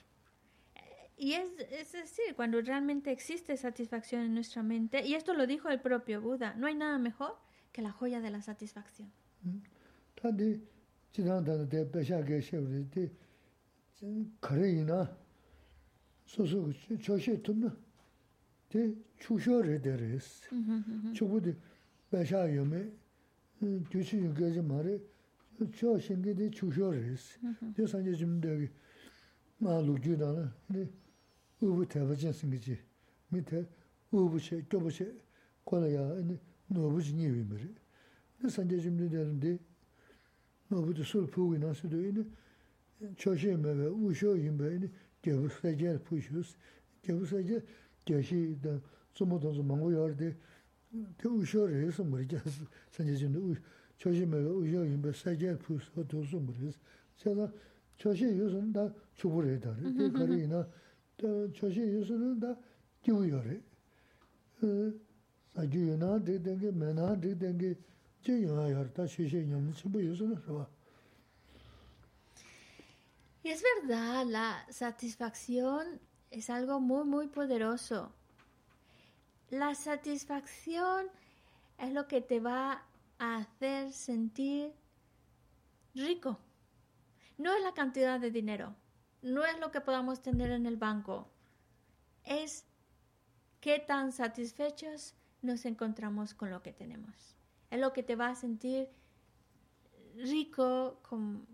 [1.18, 5.68] Y es, es decir, cuando realmente existe satisfacción en nuestra mente, y esto lo dijo
[5.68, 7.36] el propio Buda, no hay nada mejor
[7.70, 9.12] que la joya de la satisfacción.
[10.20, 10.30] tā
[11.12, 13.10] chidang tanda te pesha ke shevri te
[14.40, 15.16] kare ina
[16.24, 17.74] soso choshe tumna
[18.68, 20.48] te chusho re de res.
[21.12, 21.56] Chubu de
[22.08, 22.92] pesha yome
[23.58, 25.00] gyuchi yugeji ma re
[25.72, 27.38] cho shingi de chusho res.
[27.74, 28.70] Te sanje jimdegi
[29.58, 30.54] maa lukju dana
[31.58, 32.78] ubu teba jen singi ji.
[33.28, 33.66] Mi te
[34.10, 35.20] ubu che, kyobu che,
[35.64, 36.02] kola ya
[36.68, 37.74] nobu ji nyewi meri.
[38.38, 39.58] Ne sanje jimdegi
[40.70, 42.24] mabudu sul pugu nasu do ini,
[43.16, 44.90] choshi mewe, usho yinbe ini,
[45.22, 46.56] gyabu sajia pushus,
[47.02, 47.62] gyabu sajia
[48.04, 48.80] gyashi dan
[49.12, 50.34] sumo donzo mangu yardi,
[51.16, 53.56] te usho re yesu muri jasi, sanje zindu,
[53.96, 56.78] choshi mewe, usho yinbe, sajia pushus, o dozo muri yesu.
[57.16, 57.52] Sada
[57.96, 60.66] choshi yesu da chubu re dari, te kari ina,
[61.52, 62.56] choshi yesu da
[63.02, 63.62] givu yore.
[65.52, 67.76] Sagyu yunaa dik dengi, menaa dik dengi,
[73.42, 78.12] Y es verdad, la satisfacción es algo muy, muy poderoso.
[79.48, 81.06] La satisfacción
[81.78, 82.84] es lo que te va
[83.18, 84.72] a hacer sentir
[85.94, 86.38] rico.
[87.38, 88.76] No es la cantidad de dinero,
[89.22, 91.30] no es lo que podamos tener en el banco,
[92.24, 92.66] es
[93.60, 97.39] qué tan satisfechos nos encontramos con lo que tenemos.
[97.70, 98.88] Es lo que te va a sentir
[100.16, 101.46] rico, con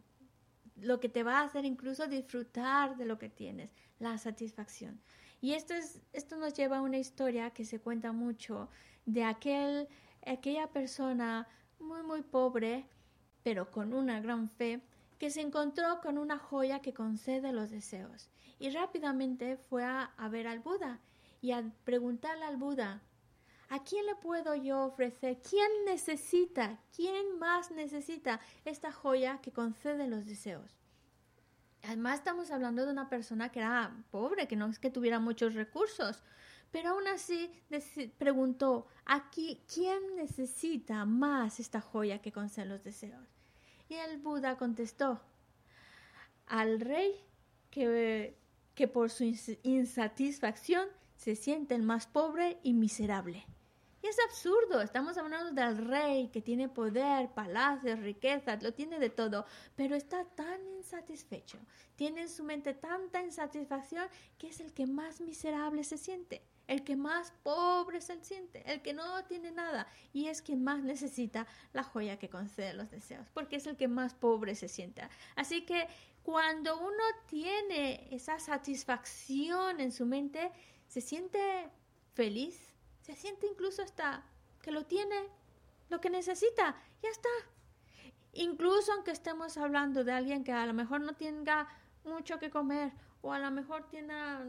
[0.76, 5.00] lo que te va a hacer incluso disfrutar de lo que tienes, la satisfacción.
[5.40, 8.68] Y esto, es, esto nos lleva a una historia que se cuenta mucho
[9.04, 9.88] de aquel,
[10.26, 11.46] aquella persona
[11.78, 12.86] muy, muy pobre,
[13.42, 14.80] pero con una gran fe,
[15.18, 18.28] que se encontró con una joya que concede los deseos.
[18.58, 21.00] Y rápidamente fue a, a ver al Buda
[21.40, 23.02] y a preguntarle al Buda,
[23.68, 25.38] ¿a quién le puedo yo ofrecer?
[25.48, 26.78] ¿Quién necesita?
[26.94, 30.76] ¿Quién más necesita esta joya que concede los deseos?
[31.82, 35.54] Además estamos hablando de una persona que era pobre, que no es que tuviera muchos
[35.54, 36.22] recursos,
[36.72, 37.50] pero aún así
[38.18, 43.28] preguntó, ¿aquí quién necesita más esta joya que concede los deseos?
[43.88, 45.20] Y el Buda contestó,
[46.46, 47.12] al rey
[47.70, 48.36] que,
[48.74, 49.24] que por su
[49.62, 53.46] insatisfacción se siente el más pobre y miserable.
[54.08, 59.46] Es absurdo, estamos hablando del rey que tiene poder, palacios, riquezas, lo tiene de todo,
[59.74, 61.58] pero está tan insatisfecho,
[61.96, 64.06] tiene en su mente tanta insatisfacción
[64.38, 68.80] que es el que más miserable se siente, el que más pobre se siente, el
[68.80, 73.28] que no tiene nada y es quien más necesita la joya que concede los deseos,
[73.34, 75.02] porque es el que más pobre se siente.
[75.34, 75.88] Así que
[76.22, 80.52] cuando uno tiene esa satisfacción en su mente,
[80.86, 81.40] se siente
[82.14, 82.75] feliz,
[83.06, 84.24] se siente incluso hasta
[84.62, 85.28] que lo tiene,
[85.90, 87.28] lo que necesita, ya está.
[88.32, 91.68] Incluso aunque estemos hablando de alguien que a lo mejor no tenga
[92.04, 92.90] mucho que comer
[93.22, 94.44] o a lo mejor tenga,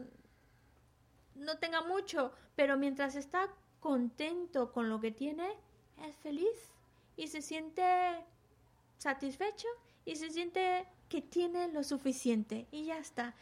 [1.36, 3.48] no tenga mucho, pero mientras está
[3.78, 5.48] contento con lo que tiene,
[6.04, 6.72] es feliz
[7.16, 7.84] y se siente
[8.98, 9.68] satisfecho
[10.04, 13.36] y se siente que tiene lo suficiente y ya está.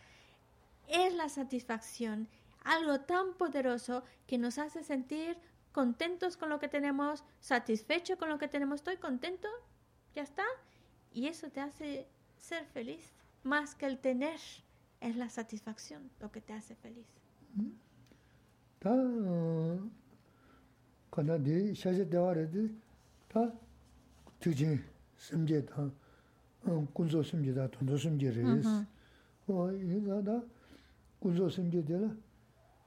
[0.89, 2.29] Es la satisfacción
[2.67, 5.39] algo tan poderoso que nos hace sentir
[5.73, 9.49] contentos con lo que tenemos, satisfechos con lo que tenemos, estoy contento,
[10.15, 10.45] ya está.
[11.13, 13.13] Y eso te hace ser feliz,
[13.43, 14.41] más que el tener,
[15.01, 17.07] es la satisfacción lo que te hace feliz.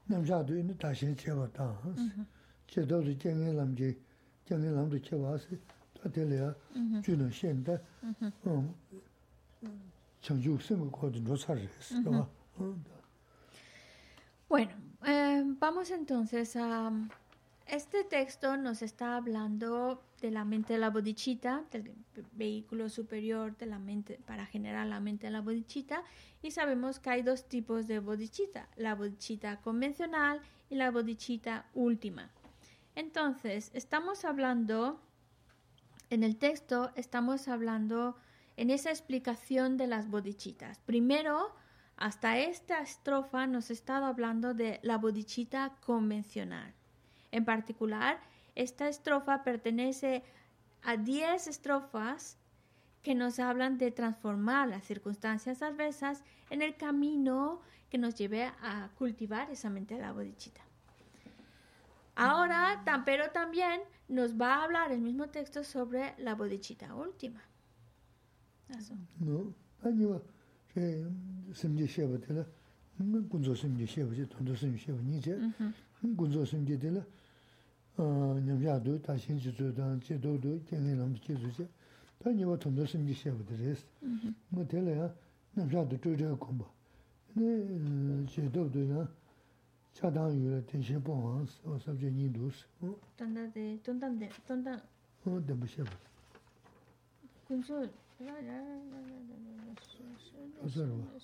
[0.10, 1.80] 남자도 있는 다시 제봤다.
[2.68, 3.96] 제도도 경에 남지
[4.46, 5.46] 경에 남도 제와서
[6.02, 6.54] 다들이야
[7.04, 7.80] 주는 현대
[8.48, 8.74] 음
[10.22, 12.28] 정주 생각 거든 로사를 했어.
[14.50, 14.72] Bueno,
[15.06, 16.90] eh, vamos entonces a
[17.70, 21.94] Este texto nos está hablando de la mente de la bodichita, del
[22.32, 26.04] vehículo superior de la mente para generar la mente de la bodichita,
[26.42, 30.42] y sabemos que hay dos tipos de bodichita, la bodichita convencional
[30.72, 32.32] y la bodichita última.
[32.96, 35.00] Entonces, estamos hablando,
[36.10, 38.18] en el texto estamos hablando
[38.58, 40.80] en esa explicación de las bodichitas.
[40.88, 41.54] Primero,
[41.98, 46.74] hasta esta estrofa nos estado hablando de la bodichita convencional.
[47.32, 48.20] En particular,
[48.56, 50.24] esta estrofa pertenece
[50.84, 52.38] a 10 estrofas
[53.02, 58.90] que nos hablan de transformar las circunstancias adversas en el camino que nos lleve a
[58.98, 60.62] cultivar esa mente de la bodichita.
[62.16, 67.42] Ahora, pero también nos va a hablar el mismo texto sobre la bodichita última.
[68.78, 68.94] Eso.
[69.20, 70.22] No, dan
[70.68, 71.06] che
[76.92, 77.06] do
[78.04, 81.68] nyamyaadu, tashin chizudan, chidodu, kengi lam chizuzi,
[82.18, 83.86] ta nyewa tomdo simgi shebudu res.
[84.50, 85.16] Ma tela ya
[85.56, 86.66] nyamyaadu chochaya kumbha.
[87.34, 89.08] Ne chidodu ya
[89.94, 92.66] chadang yula tenshin ponghansi, o sabze nindus.
[93.16, 94.82] Tanda de, tondam de, tondam.
[95.26, 96.08] O dambu shebudu.
[97.48, 99.74] Kunzu, ra ra ra ra ra ra ra ra ra
[100.66, 101.20] ra ra ra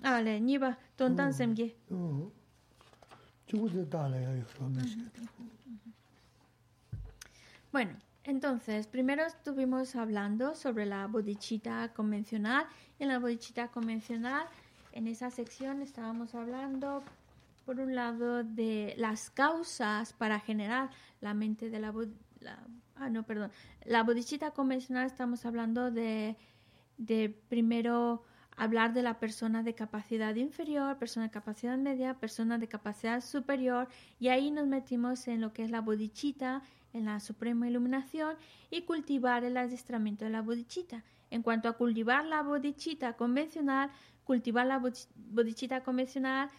[0.00, 1.76] dang shibji pata la du Ale, niba, tontan semge.
[7.72, 7.92] Bueno,
[8.24, 12.66] entonces, primero estuvimos hablando sobre la bodichita convencional.
[12.98, 14.46] En la bodichita convencional,
[14.92, 17.02] en esa sección estábamos hablando,
[17.64, 21.92] por un lado, de las causas para generar la mente de la,
[22.40, 22.58] la
[22.96, 23.50] ah, no, perdón.
[23.84, 26.36] La bodichita convencional estamos hablando de
[26.98, 28.24] de primero
[28.58, 33.88] hablar de la persona de capacidad inferior, persona de capacidad media, persona de capacidad superior,
[34.18, 36.62] y ahí nos metimos en lo que es la bodichita,
[36.92, 38.36] en la suprema iluminación,
[38.70, 41.04] y cultivar el adiestramiento de la bodichita.
[41.30, 43.90] En cuanto a cultivar la bodichita convencional,
[44.24, 44.82] cultivar la
[45.14, 46.50] bodichita convencional,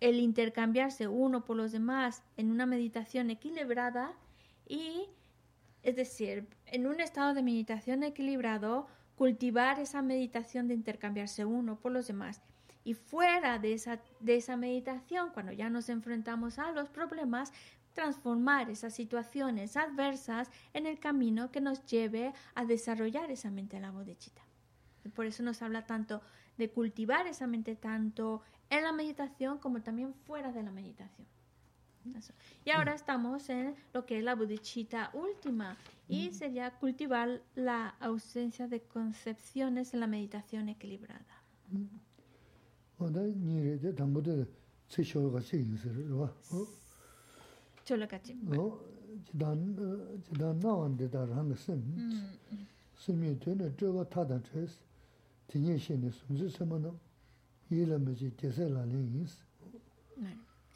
[0.00, 4.12] el intercambiarse uno por los demás en una meditación equilibrada
[4.66, 5.06] y,
[5.82, 8.86] es decir, en un estado de meditación equilibrado,
[9.18, 12.40] cultivar esa meditación de intercambiarse uno por los demás.
[12.84, 17.52] Y fuera de esa, de esa meditación, cuando ya nos enfrentamos a los problemas,
[17.94, 23.90] transformar esas situaciones adversas en el camino que nos lleve a desarrollar esa mente la
[23.90, 24.40] bodechita.
[25.16, 26.22] Por eso nos habla tanto
[26.56, 31.26] de cultivar esa mente tanto en la meditación como también fuera de la meditación.
[32.64, 35.76] Y ahora estamos en lo que es la bodhicitta última
[36.08, 41.42] y sería cultivar la ausencia de concepciones en la meditación equilibrada.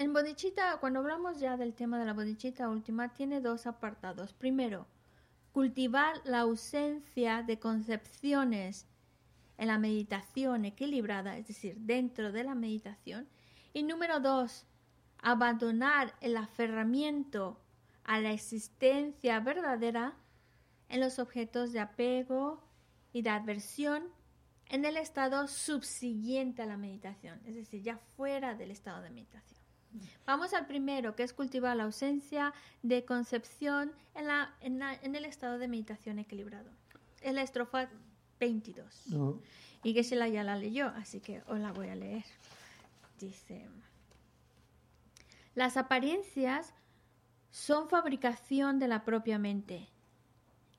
[0.02, 4.32] En bodichita, cuando hablamos ya del tema de la bodichita última, tiene dos apartados.
[4.32, 4.88] Primero,
[5.52, 8.88] cultivar la ausencia de concepciones
[9.58, 13.28] en la meditación equilibrada, es decir, dentro de la meditación.
[13.72, 14.66] Y número dos,
[15.18, 17.60] abandonar el aferramiento
[18.02, 20.16] a la existencia verdadera
[20.88, 22.60] en los objetos de apego
[23.12, 24.08] y de adversión
[24.66, 29.61] en el estado subsiguiente a la meditación, es decir, ya fuera del estado de meditación.
[30.26, 35.58] Vamos al primero, que es cultivar la ausencia de concepción en, la, en, el estado
[35.58, 36.70] de meditación equilibrado.
[37.20, 37.88] Es la estrofa
[38.38, 39.06] 22.
[39.82, 42.24] Y que se la ya la leyó, así que os la voy a leer.
[43.18, 43.68] Dice,
[45.54, 46.72] las apariencias
[47.50, 49.88] son fabricación de la propia mente.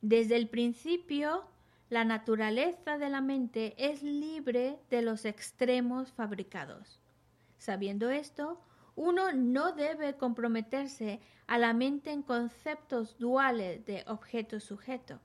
[0.01, 1.43] Desde el principio,
[1.89, 6.99] la naturaleza de la mente es libre de los extremos fabricados.
[7.59, 8.59] Sabiendo esto,
[8.95, 15.19] uno no debe comprometerse a la mente en conceptos duales de objeto-sujeto.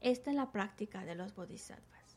[0.00, 2.16] Esta es la práctica de los bodhisattvas.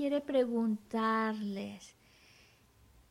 [0.00, 1.94] quiere preguntarles,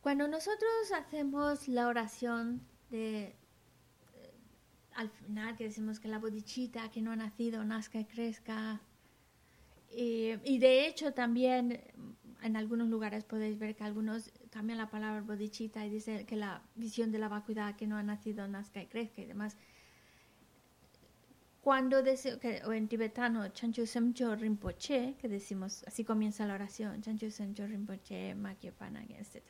[0.00, 3.34] cuando nosotros hacemos la oración de eh,
[4.96, 8.80] al final que decimos que la bodichita que no ha nacido nazca y crezca,
[9.94, 11.80] y, de hecho también
[12.42, 16.60] en algunos lugares podéis ver que algunos cambian la palabra bodichita y dicen que la
[16.74, 19.56] visión de la vacuidad que no ha nacido nazca y crezca y demás
[21.70, 27.30] cuando decimos, o en tibetano, Chanchu Semcho Rinpoche, que decimos, así comienza la oración, Chanchu
[27.30, 29.44] Semcho Rinpoche, Makyo Panang, etc.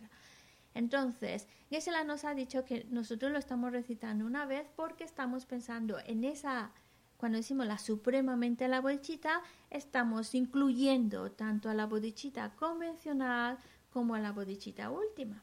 [0.75, 5.97] Entonces, Gesela nos ha dicho que nosotros lo estamos recitando una vez porque estamos pensando
[6.05, 6.73] en esa,
[7.17, 9.41] cuando decimos la supremamente la bodhicitta,
[9.71, 13.57] estamos incluyendo tanto a la bodhicitta convencional
[13.89, 15.43] como a la bodhicitta última.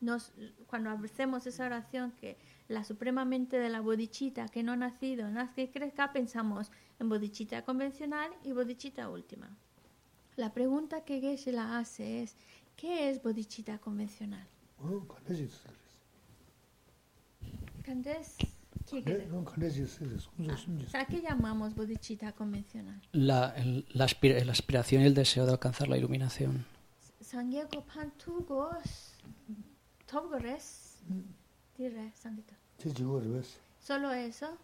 [0.00, 0.32] Nos,
[0.66, 2.36] cuando hacemos esa oración que
[2.68, 7.64] la supremamente de la bodichita que no ha nacido, nazca y crezca, pensamos en bodichita
[7.64, 9.56] convencional y bodichita última.
[10.36, 12.36] La pregunta que Geshe la hace es,
[12.76, 14.46] ¿qué es bodichita convencional?
[20.94, 23.00] ¿A qué llamamos bodichita convencional?
[23.12, 23.54] La,
[23.92, 26.66] la, aspiración y el deseo de alcanzar la iluminación.
[31.76, 32.54] Dire, Sangita.
[33.80, 34.56] ¿Solo eso?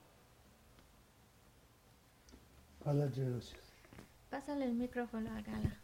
[4.31, 5.77] Pásale el micrófono a Gala.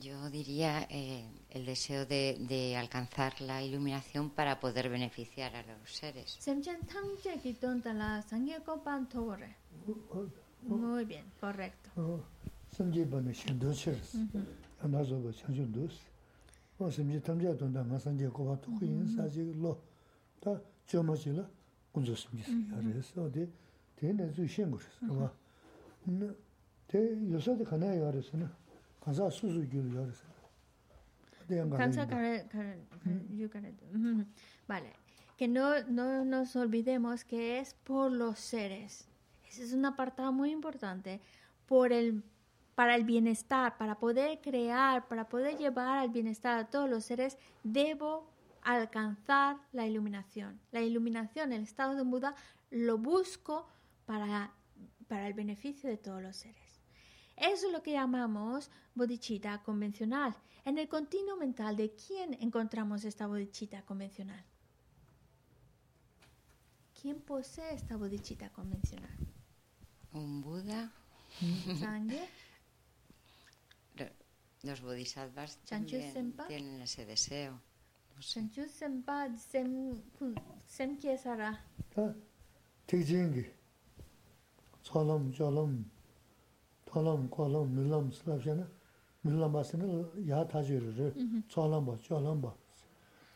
[0.00, 5.90] Yo diría eh, el deseo de, de alcanzar la iluminación para poder beneficiar a los
[5.92, 6.38] seres.
[10.66, 11.90] Muy bien, correcto.
[11.96, 12.24] 어
[12.76, 13.04] samje
[16.78, 19.78] tamje don da ma sanje ko ba to yin sa ji lo
[20.40, 21.44] ta jo ma ji la
[21.94, 23.48] un zo samje ya re so de
[24.00, 25.32] de ne zu shen gu shi ba
[26.06, 26.28] ne
[26.86, 26.98] te
[27.30, 28.48] yo sa de kana ya re sa na
[29.00, 30.26] ka sa su su gyu ya re sa
[31.48, 32.78] de yang ga Cansa care- care-
[33.30, 34.24] you care- Ujú.
[34.66, 34.92] Vale.
[35.36, 39.06] Que no, no nos olvidemos que es por los seres.
[39.48, 41.20] Ese es un apartado muy importante.
[41.66, 42.22] Por el,
[42.74, 47.38] para el bienestar, para poder crear, para poder llevar al bienestar a todos los seres,
[47.62, 48.30] debo
[48.62, 50.60] alcanzar la iluminación.
[50.72, 52.34] La iluminación, el estado de Buda,
[52.70, 53.68] lo busco
[54.06, 54.52] para,
[55.06, 56.80] para el beneficio de todos los seres.
[57.36, 60.34] Eso es lo que llamamos bodhicitta convencional.
[60.64, 64.44] En el continuo mental, ¿de quién encontramos esta bodhicitta convencional?
[67.00, 69.10] ¿Quién posee esta bodhicitta convencional?
[70.12, 70.90] Un Buda,
[71.78, 72.28] ¿Sangre?
[74.64, 77.60] Los bodhisattvas también tienen ese deseo.
[78.20, 80.34] Chanchu Senpa sem hm,
[80.66, 81.58] sem kye sara.
[81.94, 82.14] Ta
[82.86, 83.44] tigjingi.
[84.82, 85.84] Salam jalam
[86.86, 88.66] talam kalam milam slavjana
[89.24, 91.16] milam asını ya tajırır.
[91.16, 91.42] Mhm.
[91.48, 92.54] Salam ba jalam ba.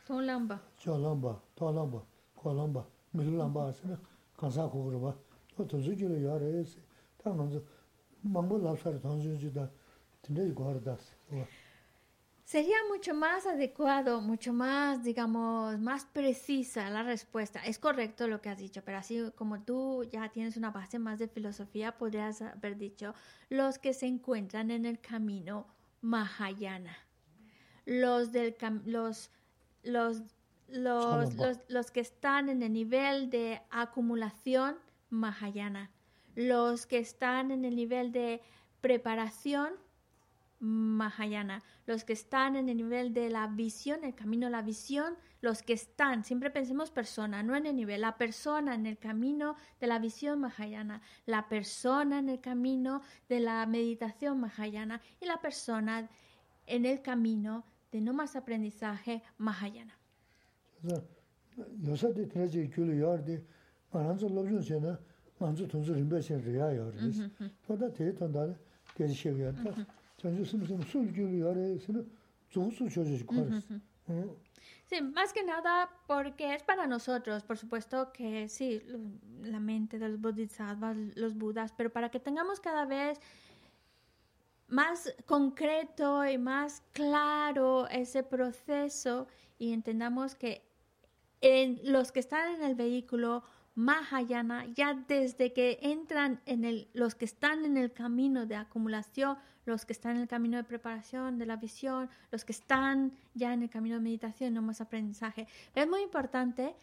[0.07, 0.61] Tolam ba.
[0.79, 2.03] Jalam ba talam ba
[2.43, 3.99] kalam ba milam ba asını
[4.37, 5.15] kasa kokur ba.
[5.59, 6.77] O tuzu gülü yar es.
[7.19, 7.51] Tamam.
[8.23, 9.71] Mangol lafları tanzıcı da
[10.29, 11.18] dinle yukarıdas.
[12.49, 17.61] Sería mucho más adecuado, mucho más, digamos, más precisa la respuesta.
[17.67, 21.19] Es correcto lo que has dicho, pero así como tú ya tienes una base más
[21.19, 23.15] de filosofía, podrías haber dicho
[23.51, 25.67] los que se encuentran en el camino
[26.01, 26.97] Mahayana.
[27.85, 28.57] Los del
[28.87, 29.31] los
[29.83, 30.23] los
[30.69, 31.35] los,
[31.69, 34.77] los, que están en el nivel de acumulación
[35.11, 35.91] Mahayana.
[36.35, 38.41] Los que están en el nivel de
[38.81, 39.75] preparación
[40.61, 45.15] Mahayana, los que están en el nivel de la visión, el camino de la visión,
[45.41, 49.55] los que están, siempre pensemos persona, no en el nivel, la persona en el camino
[49.81, 55.41] de la visión Mahayana, la persona en el camino de la meditación Mahayana y la
[55.41, 56.09] persona
[56.67, 59.97] en el camino de no más aprendizaje Mahayana.
[69.47, 69.98] Uh -huh, uh -huh.
[70.18, 71.74] 새도 되지 귤이 여르디 만한서 로준 전에 만주 돈주 림베신 리아 여르디 보다 대던다 대시여다
[71.78, 72.12] 전주 숨숨 술 귤이 여르스는
[72.50, 74.36] 조수 조지 거르스 어
[74.86, 79.00] Sí, más que nada porque es para nosotros, por supuesto que sí, lo-
[79.50, 83.20] la mente de los bodhisattvas, los budas, pero para que tengamos cada vez
[84.68, 89.28] más concreto y más claro ese proceso
[89.58, 90.62] y entendamos que
[91.42, 93.44] en los que están en el vehículo
[93.79, 99.39] Mahayana, ya desde que entran en el, los que están en el camino de acumulación,
[99.67, 103.53] los que están en el camino de preparación, de la visión, los que están ya
[103.53, 105.47] en el camino de meditación, no más aprendizaje.
[105.77, 106.75] Es muy importante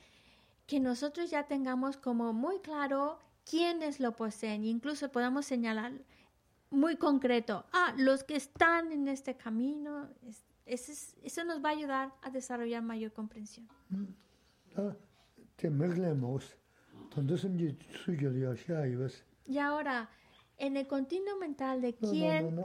[0.67, 5.91] que nosotros ya tengamos como muy claro quiénes lo poseen, incluso podamos señalar
[6.69, 10.07] muy concreto, ah, los que están en este camino,
[10.65, 13.67] eso, eso nos va a ayudar a desarrollar mayor comprensión.
[19.46, 20.10] Y ahora,
[20.58, 22.60] en el continuo mental de quién...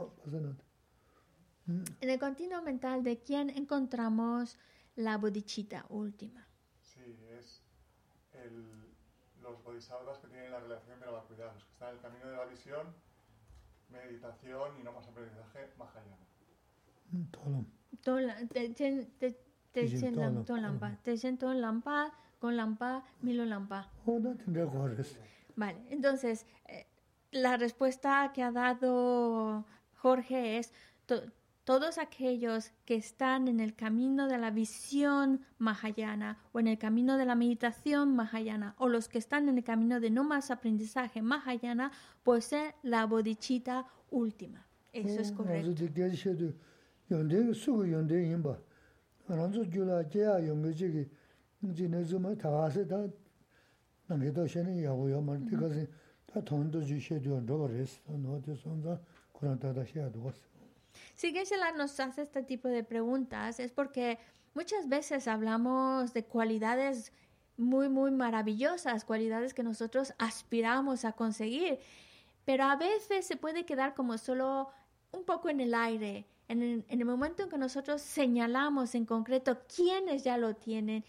[1.67, 2.19] En el
[2.63, 4.57] mental de quién encontramos
[4.95, 6.45] la bodhichita última.
[6.81, 7.61] Sí, es
[8.33, 8.91] el,
[9.41, 12.27] los bodhisattvas que tienen la relación de la vacuidad, los que están en el camino
[12.29, 12.87] de la visión,
[13.89, 16.17] meditación y no más aprendizaje mahayana.
[17.31, 17.65] Tolam.
[18.03, 18.47] Tolam.
[18.47, 19.13] Techen
[20.45, 20.45] Tolam.
[21.03, 21.81] Techen Tolam
[22.41, 23.87] con lampa, milo lampa.
[25.55, 26.87] Vale, entonces eh,
[27.31, 29.63] la respuesta que ha dado
[29.95, 30.73] Jorge es
[31.05, 31.21] to
[31.63, 37.17] todos aquellos que están en el camino de la visión mahayana o en el camino
[37.17, 41.21] de la meditación mahayana o los que están en el camino de no más aprendizaje
[41.21, 41.91] mahayana
[42.23, 44.65] pues poseen la bodichita última.
[44.91, 45.67] Eso es correcto
[51.73, 52.69] jine zuma taa mara
[55.45, 58.99] tika taa ju she roba resi taa noo sonza
[59.33, 60.51] kuran si.
[61.15, 63.59] Si Geshe-la nos hace este tipo de preguntas.
[63.59, 64.17] Es porque
[64.53, 67.11] muchas veces hablamos de cualidades
[67.57, 71.79] muy, muy maravillosas, cualidades que nosotros aspiramos a conseguir,
[72.43, 74.69] pero a veces se puede quedar como solo
[75.11, 79.05] un poco en el aire, en el, en el momento en que nosotros señalamos en
[79.05, 81.03] concreto quiénes ya lo tienen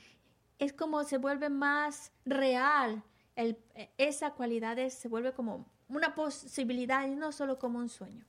[0.59, 3.03] es como se vuelve más real,
[3.37, 7.89] el, eh, esa cualidad es, se vuelve como una posibilidad y no solo como un
[7.89, 8.25] sueño.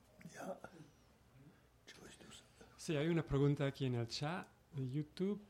[2.78, 5.42] Sí, hay una pregunta aquí en el chat de YouTube.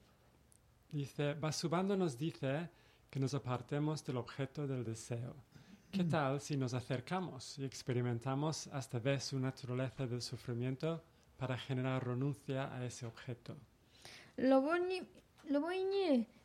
[0.92, 2.70] Dice, Basubando nos dice
[3.10, 5.36] que nos apartemos del objeto del deseo.
[5.92, 11.04] ¿Qué tal si nos acercamos y experimentamos hasta ver su naturaleza del sufrimiento
[11.38, 13.56] para generar renuncia a ese objeto?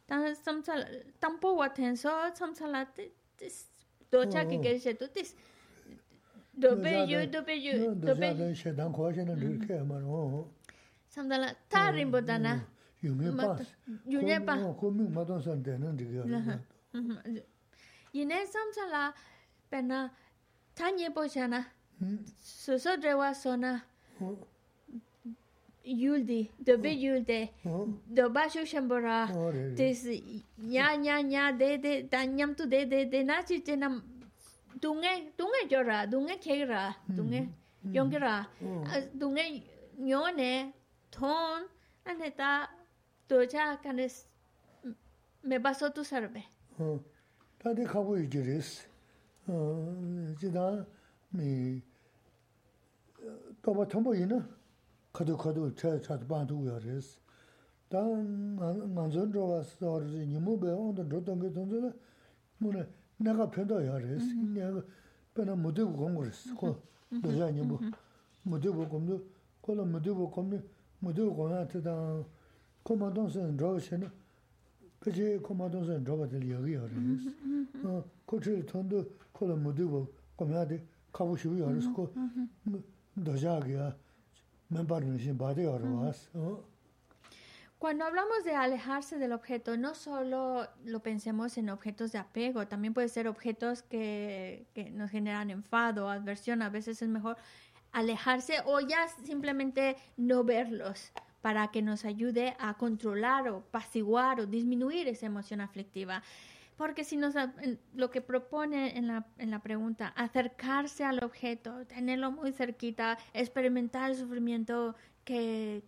[0.07, 0.79] lo boni lo boni tan samsal
[1.19, 2.87] tampo wa tenso samsala
[3.37, 3.67] tis
[4.11, 5.35] do cha ki ke she to tis
[6.57, 10.47] do be yu do be yu do be 너 셰단 고하시는 이렇게 말어.
[11.09, 12.65] samdala ta rimbo dana
[13.03, 13.57] 유명 맞다.
[13.57, 13.63] 봐.
[14.09, 14.55] 유네 봐.
[14.75, 16.21] 고민 마던 선대는 되게.
[18.13, 19.13] yine samsala
[19.69, 20.11] pena
[20.75, 21.65] tanye bo chana
[22.01, 22.25] 음.
[22.39, 23.83] so so drewa sona
[24.19, 24.46] yuldi do be
[25.88, 27.00] yuldi dobe oh.
[27.04, 27.88] yulde oh.
[28.08, 29.28] doba shu shambora.
[29.34, 30.04] Oh, Tes
[30.58, 34.02] nya nya nya de de tanyam tu de de de na chi che nam.
[34.80, 37.52] Tunge tunge jora dunge khera dunge hmm.
[37.82, 37.94] hmm.
[37.94, 38.46] yongera
[39.14, 39.62] dunge
[39.98, 40.72] nyone
[41.10, 41.62] thon
[42.06, 42.68] ane ta
[43.28, 44.08] doja kane
[45.42, 46.42] me baso tu sarbe
[47.58, 48.86] ta de khabu yiris
[49.48, 50.84] ah, ji da
[51.32, 51.82] mi
[53.22, 54.46] eh, toba thombo yina
[55.13, 57.19] 지다 미 또바 텀보이나 가도 가도 차 차도 반도 요레스.
[57.89, 58.55] 단
[58.93, 61.93] 만전 들어와서 니모 배운데 저던 게 돈들
[62.57, 62.85] 뭐네
[63.17, 64.33] 내가 편도 요레스.
[64.53, 64.81] 내가
[65.33, 66.55] 배나 못 되고 공부했어.
[66.55, 66.75] 고
[67.21, 67.79] 너자 니모
[68.43, 69.23] 못 되고 공부
[69.61, 70.59] 콜로 못 되고 공부
[70.99, 72.23] 못 되고 공한테다
[72.83, 74.09] 코만동선 저시는
[74.99, 77.29] 그지 코마동선 로버들 여기 열었어.
[77.83, 80.07] 어, 코치 돈도 콜로 못이고
[80.37, 81.91] 거기한테 가고 싶어 열었어.
[82.63, 82.81] 뭐
[83.13, 83.95] 너자기야.
[87.78, 92.92] Cuando hablamos de alejarse del objeto, no solo lo pensemos en objetos de apego, también
[92.92, 96.60] puede ser objetos que, que nos generan enfado, aversión.
[96.62, 97.36] A veces es mejor
[97.92, 104.46] alejarse o ya simplemente no verlos para que nos ayude a controlar o apaciguar o
[104.46, 106.22] disminuir esa emoción aflictiva.
[106.78, 111.84] Porque si nos en- lo que propone en la, en la pregunta, acercarse al objeto,
[111.86, 114.94] tenerlo muy cerquita, experimentar el sufrimiento
[115.24, 115.82] que,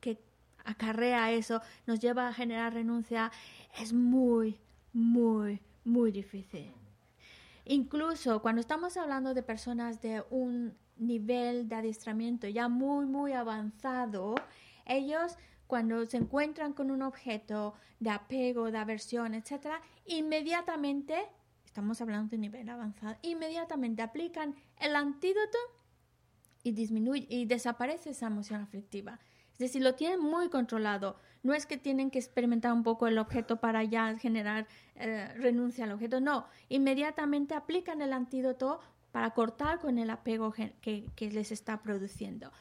[0.00, 0.18] que
[0.64, 3.30] acarrea eso, nos lleva a generar renuncia,
[3.80, 4.58] es muy,
[4.92, 6.72] muy, muy difícil.
[7.64, 14.34] Incluso cuando estamos hablando de personas de un nivel de adiestramiento ya muy, muy avanzado,
[14.84, 15.36] ellos
[15.66, 21.26] cuando se encuentran con un objeto de apego, de aversión, etcétera, inmediatamente,
[21.64, 25.58] estamos hablando de un nivel avanzado, inmediatamente aplican el antídoto
[26.62, 29.20] y disminuye y desaparece esa emoción aflictiva.
[29.52, 31.16] Es decir, lo tienen muy controlado.
[31.42, 34.66] No es que tienen que experimentar un poco el objeto para ya generar
[34.96, 36.20] eh, renuncia al objeto.
[36.20, 38.80] No, inmediatamente aplican el antídoto
[39.12, 42.52] para cortar con el apego que, que les está produciendo.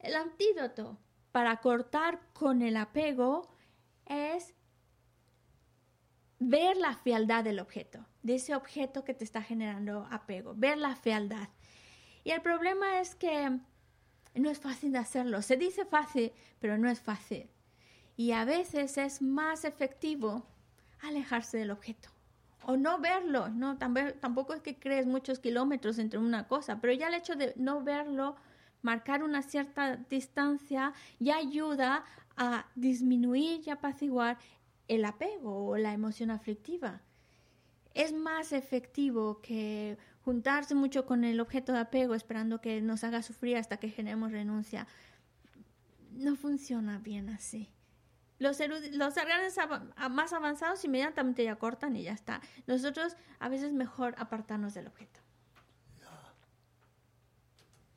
[0.00, 0.98] El antídoto
[1.32, 3.48] para cortar con el apego
[4.06, 4.54] es
[6.38, 10.94] ver la fealdad del objeto, de ese objeto que te está generando apego, ver la
[10.96, 11.48] fealdad.
[12.24, 13.58] Y el problema es que
[14.34, 15.42] no es fácil de hacerlo.
[15.42, 17.50] Se dice fácil, pero no es fácil.
[18.16, 20.46] Y a veces es más efectivo
[21.00, 22.10] alejarse del objeto
[22.64, 23.48] o no verlo.
[23.48, 27.52] No, tampoco es que crees muchos kilómetros entre una cosa, pero ya el hecho de
[27.56, 28.36] no verlo,
[28.82, 32.04] marcar una cierta distancia, ya ayuda
[32.36, 34.38] a disminuir y apaciguar
[34.88, 37.00] el apego o la emoción aflictiva
[37.94, 43.22] es más efectivo que juntarse mucho con el objeto de apego esperando que nos haga
[43.22, 44.86] sufrir hasta que generemos renuncia.
[46.12, 47.70] No funciona bien así.
[48.38, 48.58] Los,
[48.92, 49.54] los órganos
[50.10, 52.40] más avanzados inmediatamente ya cortan y ya está.
[52.66, 55.20] Nosotros a veces mejor apartarnos del objeto.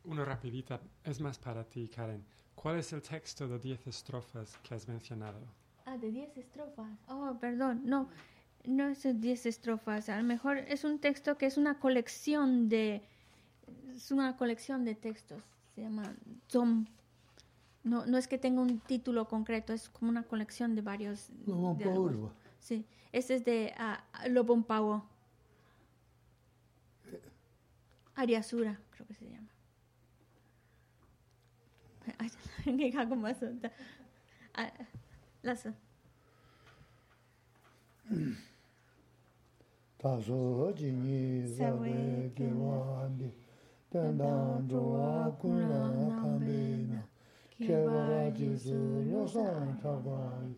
[0.06, 2.24] Una rapidita, es más para ti, Karen.
[2.54, 5.40] ¿Cuál es el texto de 10 estrofas que has mencionado?
[5.86, 6.90] Ah, de 10 estrofas.
[7.08, 8.10] Oh, perdón, no,
[8.66, 10.10] no es 10 estrofas.
[10.10, 13.04] A lo mejor es un texto que es una colección de,
[13.96, 15.44] es una colección de textos.
[15.74, 16.16] Se llama
[16.48, 16.86] Tom.
[17.84, 21.30] No, no es que tenga un título concreto, es como una colección de varios.
[21.46, 24.66] Lobon Sí, este es de ah, uh, Lobon
[27.06, 27.22] eh.
[28.16, 29.55] Ariasura, creo que se llama.
[32.19, 32.31] Ay,
[32.77, 33.37] ¿Qué hago más?
[34.55, 34.71] Ah,
[35.43, 35.69] las-
[39.99, 43.33] 다소 진이 사회 사회 개와한디
[43.91, 45.85] pendang zhuwa kun la
[46.23, 47.03] kambi na,
[47.59, 50.55] kewa jisu lo san chakwa yi,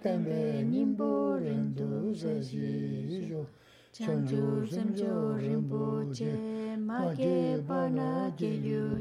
[0.00, 3.46] tenpe nimbo rindu se shi shu,
[3.92, 9.00] chanchu semcho rinpoche, ma kepa na ke yu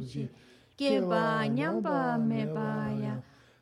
[0.81, 3.15] Keba nyamba mebaya,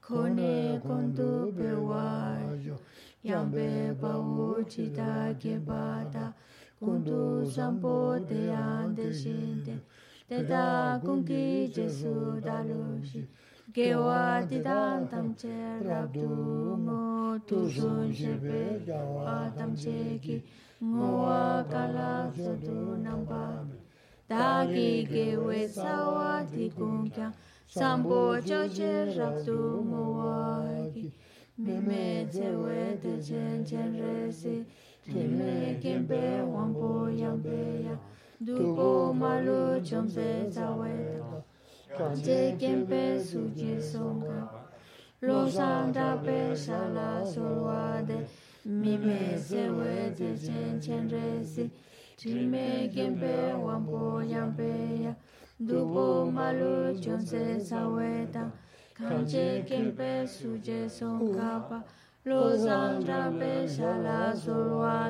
[0.07, 2.77] kone kondu bewayo,
[3.24, 6.32] yambe bawu chita kebata,
[6.78, 9.74] kundu sampo te ande shinte,
[10.28, 13.27] teta kungi jesu dalushi,
[13.74, 20.36] gewa titan tamche rabdu mo, tuzun shebe gawa tamche ki,
[20.85, 23.78] ngowa kala zodu nambame,
[24.29, 27.33] dagi gewe sawa ti kumkya
[27.67, 31.13] sambo choche raktu mowagi
[31.59, 34.65] mime zewe te chen chen resi
[35.05, 37.97] kime kempe wampo yampe ya
[38.41, 41.43] dupo malu chomse zaweta
[41.97, 44.49] kante kempe suji songa.
[45.21, 48.27] Lo sanda pe shala solwade.
[48.65, 51.71] Mime zewe te chen chen resi
[52.19, 55.15] Chime kimpe wampu yampeya
[55.61, 58.51] Dubu malu chonse saweta
[58.93, 61.85] Kanche kimpe suje sonkapa
[62.27, 64.35] Lozang trampe shala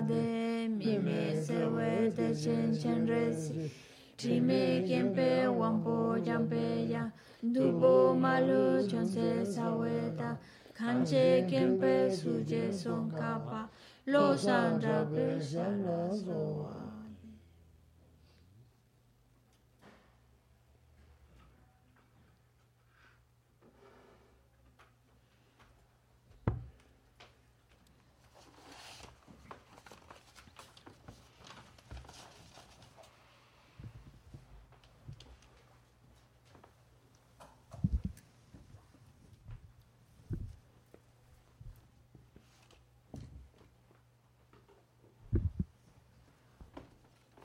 [0.07, 0.69] de.
[0.69, 3.71] Mime sewete chen chen resi.
[4.19, 7.11] Chime kimpe wampu yampeya
[7.43, 10.37] Dubu malu chonse saweta
[10.75, 13.67] Kanche kimpe suje sonkapa
[14.07, 16.88] Lozang trampe shala zulwade